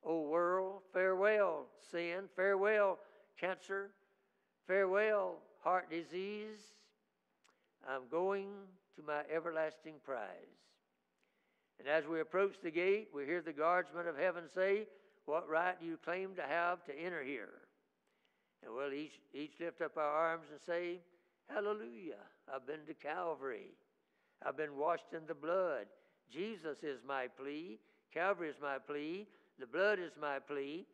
O 0.05 0.21
world, 0.21 0.81
farewell, 0.91 1.67
sin, 1.91 2.25
farewell, 2.35 2.99
cancer, 3.39 3.91
farewell, 4.67 5.37
heart 5.63 5.89
disease. 5.89 6.59
I'm 7.87 8.03
going 8.11 8.49
to 8.95 9.03
my 9.05 9.21
everlasting 9.33 9.95
prize. 10.03 10.19
And 11.79 11.87
as 11.87 12.05
we 12.05 12.19
approach 12.19 12.55
the 12.61 12.71
gate, 12.71 13.09
we 13.13 13.25
hear 13.25 13.41
the 13.41 13.53
guardsmen 13.53 14.07
of 14.07 14.17
heaven 14.17 14.43
say, 14.53 14.87
What 15.25 15.49
right 15.49 15.79
do 15.79 15.85
you 15.85 15.97
claim 15.97 16.35
to 16.35 16.43
have 16.43 16.83
to 16.85 16.93
enter 16.97 17.23
here? 17.23 17.49
And 18.63 18.73
we'll 18.73 18.93
each, 18.93 19.19
each 19.33 19.59
lift 19.59 19.81
up 19.81 19.97
our 19.97 20.03
arms 20.03 20.45
and 20.51 20.59
say, 20.65 20.99
Hallelujah, 21.49 22.23
I've 22.53 22.67
been 22.67 22.85
to 22.87 22.93
Calvary. 22.93 23.71
I've 24.45 24.57
been 24.57 24.77
washed 24.77 25.13
in 25.13 25.25
the 25.27 25.33
blood. 25.33 25.85
Jesus 26.31 26.77
is 26.83 26.99
my 27.07 27.27
plea. 27.27 27.79
Calvary 28.13 28.49
is 28.49 28.55
my 28.61 28.77
plea. 28.77 29.27
The 29.59 29.67
blood 29.67 29.99
is 29.99 30.11
my 30.19 30.39
plea. 30.39 30.85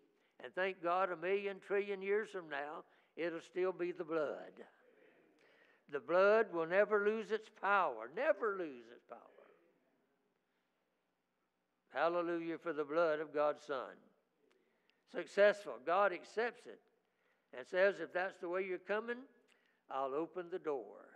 And 0.43 0.54
thank 0.54 0.82
God, 0.82 1.12
a 1.12 1.18
million 1.18 1.58
trillion 1.66 2.02
years 2.02 2.30
from 2.32 2.50
now, 2.50 2.84
it'll 3.16 3.41
still 3.41 3.72
be 3.72 3.91
the 3.91 4.04
blood. 4.04 4.54
The 5.91 6.00
blood 6.00 6.47
will 6.54 6.68
never 6.68 7.04
lose 7.04 7.32
its 7.32 7.50
power, 7.62 8.10
never 8.16 8.56
lose 8.58 8.86
its 8.93 9.04
power. 9.10 9.20
Hallelujah 11.93 12.58
for 12.60 12.74
the 12.74 12.84
blood 12.84 13.20
of 13.20 13.34
God's 13.34 13.66
Son. 13.66 13.95
Successful. 15.12 15.74
God 15.86 16.14
accepts 16.14 16.68
it 16.68 16.80
and 17.58 17.66
says, 17.66 17.95
if 18.00 18.14
that's 18.14 18.38
the 18.39 18.47
way 18.47 18.64
you're 18.64 18.78
coming, 18.78 19.18
I'll 19.89 20.14
open 20.14 20.45
the 20.52 20.60
door. 20.60 21.09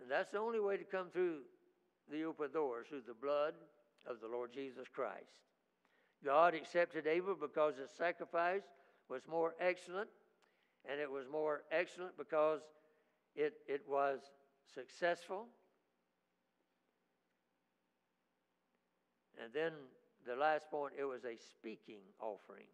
And 0.00 0.10
that's 0.10 0.30
the 0.30 0.38
only 0.38 0.60
way 0.60 0.76
to 0.76 0.84
come 0.84 1.08
through 1.12 1.38
the 2.10 2.24
open 2.24 2.52
doors, 2.52 2.86
through 2.88 3.02
the 3.06 3.14
blood 3.14 3.54
of 4.06 4.20
the 4.20 4.28
Lord 4.28 4.52
Jesus 4.52 4.86
Christ. 4.92 5.42
God 6.24 6.54
accepted 6.54 7.06
Abel 7.06 7.36
because 7.40 7.76
his 7.76 7.90
sacrifice 7.90 8.62
was 9.08 9.22
more 9.28 9.54
excellent, 9.60 10.08
and 10.90 11.00
it 11.00 11.10
was 11.10 11.26
more 11.30 11.62
excellent 11.70 12.16
because 12.16 12.60
it, 13.34 13.54
it 13.66 13.82
was 13.88 14.20
successful. 14.74 15.46
And 19.42 19.52
then 19.52 19.72
the 20.26 20.34
last 20.34 20.70
point, 20.70 20.94
it 20.98 21.04
was 21.04 21.24
a 21.24 21.36
speaking 21.50 22.00
offering. 22.20 22.66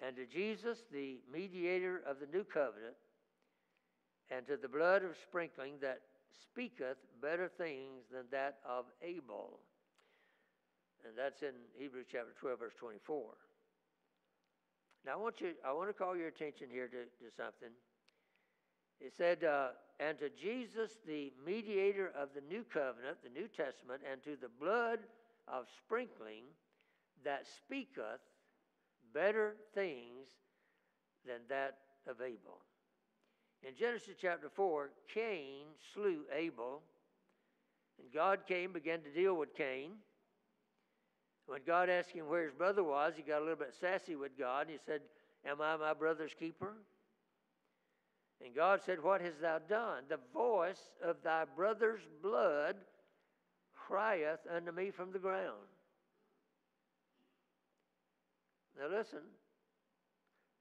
And 0.00 0.16
to 0.16 0.26
Jesus, 0.26 0.78
the 0.92 1.20
mediator 1.32 2.02
of 2.06 2.20
the 2.20 2.26
new 2.26 2.44
covenant, 2.44 2.94
and 4.30 4.46
to 4.46 4.56
the 4.56 4.68
blood 4.68 5.02
of 5.04 5.16
sprinkling 5.22 5.74
that 5.82 6.00
speaketh 6.42 6.98
better 7.20 7.48
things 7.48 8.04
than 8.12 8.24
that 8.30 8.58
of 8.68 8.84
Abel. 9.02 9.58
And 11.04 11.14
that's 11.16 11.42
in 11.42 11.54
Hebrews 11.78 12.06
chapter 12.10 12.32
12, 12.40 12.58
verse 12.58 12.74
24. 12.78 13.24
Now, 15.06 15.12
I 15.12 15.16
want, 15.16 15.40
you, 15.40 15.52
I 15.66 15.72
want 15.72 15.88
to 15.88 15.94
call 15.94 16.16
your 16.16 16.28
attention 16.28 16.68
here 16.70 16.86
to, 16.86 17.04
to 17.24 17.34
something. 17.36 17.70
It 19.00 19.14
said, 19.16 19.44
uh, 19.44 19.68
And 19.98 20.18
to 20.18 20.28
Jesus, 20.28 20.98
the 21.06 21.32
mediator 21.44 22.12
of 22.16 22.28
the 22.34 22.42
new 22.42 22.64
covenant, 22.64 23.18
the 23.24 23.30
New 23.30 23.48
Testament, 23.48 24.02
and 24.10 24.22
to 24.24 24.36
the 24.40 24.50
blood 24.60 25.00
of 25.48 25.64
sprinkling 25.78 26.44
that 27.24 27.46
speaketh 27.46 28.20
better 29.14 29.56
things 29.74 30.28
than 31.26 31.40
that 31.48 31.78
of 32.06 32.20
Abel. 32.20 32.60
In 33.66 33.74
Genesis 33.76 34.14
chapter 34.20 34.48
4, 34.48 34.90
Cain 35.12 35.66
slew 35.92 36.20
Abel, 36.34 36.82
and 37.98 38.12
God 38.12 38.40
came, 38.48 38.72
began 38.72 39.00
to 39.02 39.10
deal 39.10 39.34
with 39.34 39.54
Cain. 39.54 39.92
When 41.46 41.60
God 41.66 41.90
asked 41.90 42.10
him 42.10 42.28
where 42.28 42.44
his 42.44 42.52
brother 42.52 42.82
was, 42.82 43.14
he 43.16 43.22
got 43.22 43.38
a 43.38 43.44
little 43.44 43.56
bit 43.56 43.74
sassy 43.78 44.16
with 44.16 44.38
God. 44.38 44.68
He 44.70 44.78
said, 44.86 45.02
Am 45.44 45.60
I 45.60 45.76
my 45.76 45.92
brother's 45.94 46.32
keeper? 46.32 46.74
And 48.44 48.54
God 48.54 48.80
said, 48.84 49.02
What 49.02 49.20
hast 49.20 49.40
thou 49.42 49.58
done? 49.58 50.04
The 50.08 50.20
voice 50.32 50.80
of 51.04 51.16
thy 51.22 51.44
brother's 51.56 52.02
blood 52.22 52.76
crieth 53.74 54.40
unto 54.54 54.72
me 54.72 54.90
from 54.90 55.12
the 55.12 55.18
ground. 55.18 55.66
Now 58.78 58.96
listen. 58.96 59.20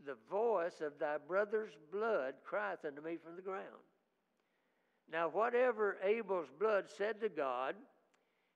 The 0.05 0.15
voice 0.29 0.81
of 0.81 0.97
thy 0.97 1.17
brother's 1.17 1.73
blood 1.91 2.35
crieth 2.45 2.85
unto 2.85 3.01
me 3.01 3.17
from 3.17 3.35
the 3.35 3.41
ground. 3.41 3.65
Now, 5.11 5.27
whatever 5.27 5.97
Abel's 6.03 6.49
blood 6.59 6.85
said 6.97 7.19
to 7.21 7.29
God, 7.29 7.75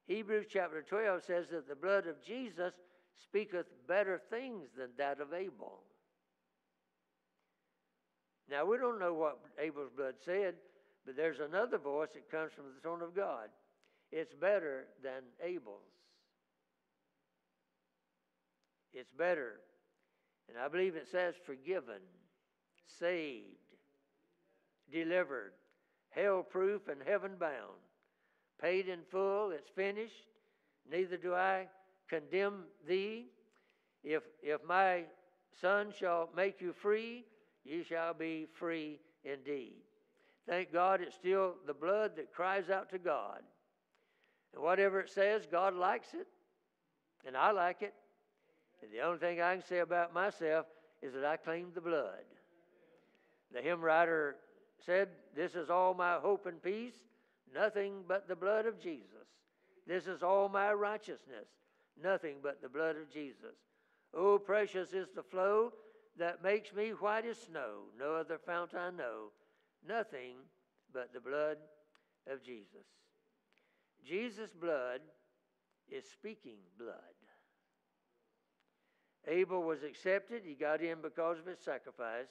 Hebrews 0.07 0.45
chapter 0.49 0.81
12 0.81 1.23
says 1.23 1.47
that 1.51 1.67
the 1.67 1.75
blood 1.75 2.07
of 2.07 2.23
Jesus 2.23 2.73
speaketh 3.21 3.65
better 3.87 4.21
things 4.29 4.69
than 4.77 4.89
that 4.97 5.19
of 5.19 5.33
Abel. 5.33 5.79
Now, 8.49 8.65
we 8.65 8.77
don't 8.77 8.99
know 8.99 9.13
what 9.13 9.39
Abel's 9.59 9.91
blood 9.95 10.15
said, 10.23 10.55
but 11.05 11.15
there's 11.15 11.39
another 11.39 11.77
voice 11.77 12.09
that 12.13 12.29
comes 12.29 12.51
from 12.53 12.65
the 12.65 12.81
throne 12.81 13.01
of 13.01 13.15
God. 13.15 13.49
It's 14.11 14.33
better 14.33 14.85
than 15.01 15.23
Abel's. 15.43 15.79
It's 18.93 19.11
better. 19.11 19.59
And 20.49 20.57
I 20.57 20.67
believe 20.67 20.95
it 20.95 21.07
says 21.11 21.35
forgiven, 21.45 22.01
saved, 22.99 23.47
delivered, 24.91 25.53
hell 26.09 26.43
proof, 26.43 26.87
and 26.87 27.01
heaven 27.05 27.31
bound. 27.39 27.79
Paid 28.61 28.87
in 28.87 28.99
full, 29.09 29.51
it's 29.51 29.69
finished. 29.69 30.27
Neither 30.89 31.17
do 31.17 31.33
I 31.33 31.67
condemn 32.07 32.65
thee. 32.87 33.25
If, 34.03 34.23
if 34.41 34.63
my 34.67 35.03
son 35.61 35.93
shall 35.97 36.29
make 36.35 36.61
you 36.61 36.73
free, 36.73 37.25
you 37.63 37.83
shall 37.83 38.13
be 38.13 38.47
free 38.53 38.99
indeed. 39.23 39.75
Thank 40.47 40.73
God 40.73 41.01
it's 41.01 41.15
still 41.15 41.55
the 41.65 41.73
blood 41.73 42.11
that 42.17 42.33
cries 42.33 42.69
out 42.69 42.89
to 42.91 42.97
God. 42.97 43.41
And 44.53 44.61
whatever 44.61 44.99
it 44.99 45.09
says, 45.09 45.47
God 45.49 45.73
likes 45.73 46.13
it, 46.13 46.27
and 47.25 47.35
I 47.35 47.51
like 47.51 47.81
it. 47.81 47.93
And 48.84 48.91
the 48.91 48.99
only 48.99 49.19
thing 49.19 49.39
I 49.39 49.55
can 49.55 49.65
say 49.65 49.79
about 49.79 50.13
myself 50.13 50.65
is 51.01 51.13
that 51.13 51.23
I 51.23 51.38
claim 51.38 51.67
the 51.73 51.81
blood. 51.81 52.25
The 53.53 53.61
hymn 53.61 53.81
writer 53.81 54.36
said, 54.86 55.07
This 55.36 55.55
is 55.55 55.69
all 55.69 55.93
my 55.93 56.15
hope 56.15 56.45
and 56.45 56.61
peace, 56.61 56.95
nothing 57.53 58.03
but 58.07 58.27
the 58.27 58.36
blood 58.36 58.65
of 58.65 58.81
Jesus. 58.81 59.07
This 59.88 60.07
is 60.07 60.21
all 60.21 60.49
my 60.49 60.73
righteousness, 60.73 61.47
nothing 62.01 62.38
but 62.43 62.61
the 62.61 62.67
blood 62.67 62.97
of 62.97 63.09
Jesus. 63.09 63.55
Oh, 64.13 64.38
precious 64.38 64.91
is 64.91 65.07
the 65.15 65.23
flow 65.23 65.71
that 66.17 66.43
makes 66.43 66.73
me 66.73 66.89
white 66.89 67.25
as 67.25 67.38
snow. 67.38 67.84
No 67.97 68.15
other 68.15 68.38
fount 68.38 68.73
I 68.75 68.89
know, 68.91 69.31
nothing 69.88 70.36
but 70.93 71.13
the 71.13 71.21
blood 71.21 71.57
of 72.29 72.43
Jesus. 72.43 72.86
Jesus' 74.05 74.51
blood 74.59 74.99
is 75.89 76.03
speaking 76.09 76.57
blood. 76.77 77.12
Abel 79.28 79.63
was 79.63 79.84
accepted. 79.84 80.43
He 80.45 80.53
got 80.53 80.82
in 80.82 81.01
because 81.01 81.39
of 81.39 81.45
his 81.45 81.59
sacrifice. 81.59 82.28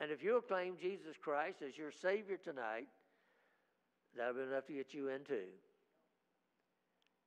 And 0.00 0.10
if 0.10 0.22
you'll 0.22 0.40
claim 0.40 0.76
Jesus 0.80 1.16
Christ 1.20 1.62
as 1.66 1.76
your 1.76 1.90
Savior 1.90 2.36
tonight, 2.36 2.88
that'll 4.16 4.34
be 4.34 4.42
enough 4.42 4.66
to 4.66 4.72
get 4.72 4.94
you 4.94 5.08
in 5.08 5.24
too. 5.24 5.48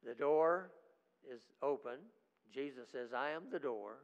The 0.05 0.13
door 0.15 0.71
is 1.29 1.41
open. 1.61 1.97
Jesus 2.53 2.89
says, 2.91 3.09
I 3.13 3.31
am 3.31 3.43
the 3.51 3.59
door. 3.59 3.97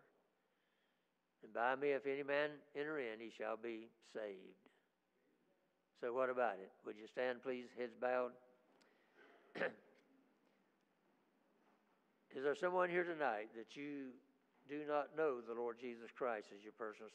And 1.44 1.54
by 1.54 1.76
me, 1.76 1.90
if 1.90 2.06
any 2.06 2.24
man 2.24 2.50
enter 2.76 3.00
in, 3.00 3.20
he 3.20 3.30
shall 3.30 3.58
be 3.58 3.90
saved. 4.14 4.70
So, 6.00 6.14
what 6.14 6.30
about 6.30 6.56
it? 6.62 6.72
Would 6.86 6.98
you 6.98 7.08
stand, 7.08 7.42
please, 7.42 7.66
heads 7.78 7.96
bowed? 8.00 8.32
Is 12.36 12.44
there 12.44 12.56
someone 12.56 12.90
here 12.90 13.04
tonight 13.04 13.50
that 13.56 13.76
you 13.76 14.08
do 14.70 14.82
not 14.88 15.16
know 15.18 15.42
the 15.42 15.54
Lord 15.54 15.78
Jesus 15.80 16.10
Christ 16.16 16.48
as 16.56 16.64
your 16.64 16.74
personal? 16.78 17.10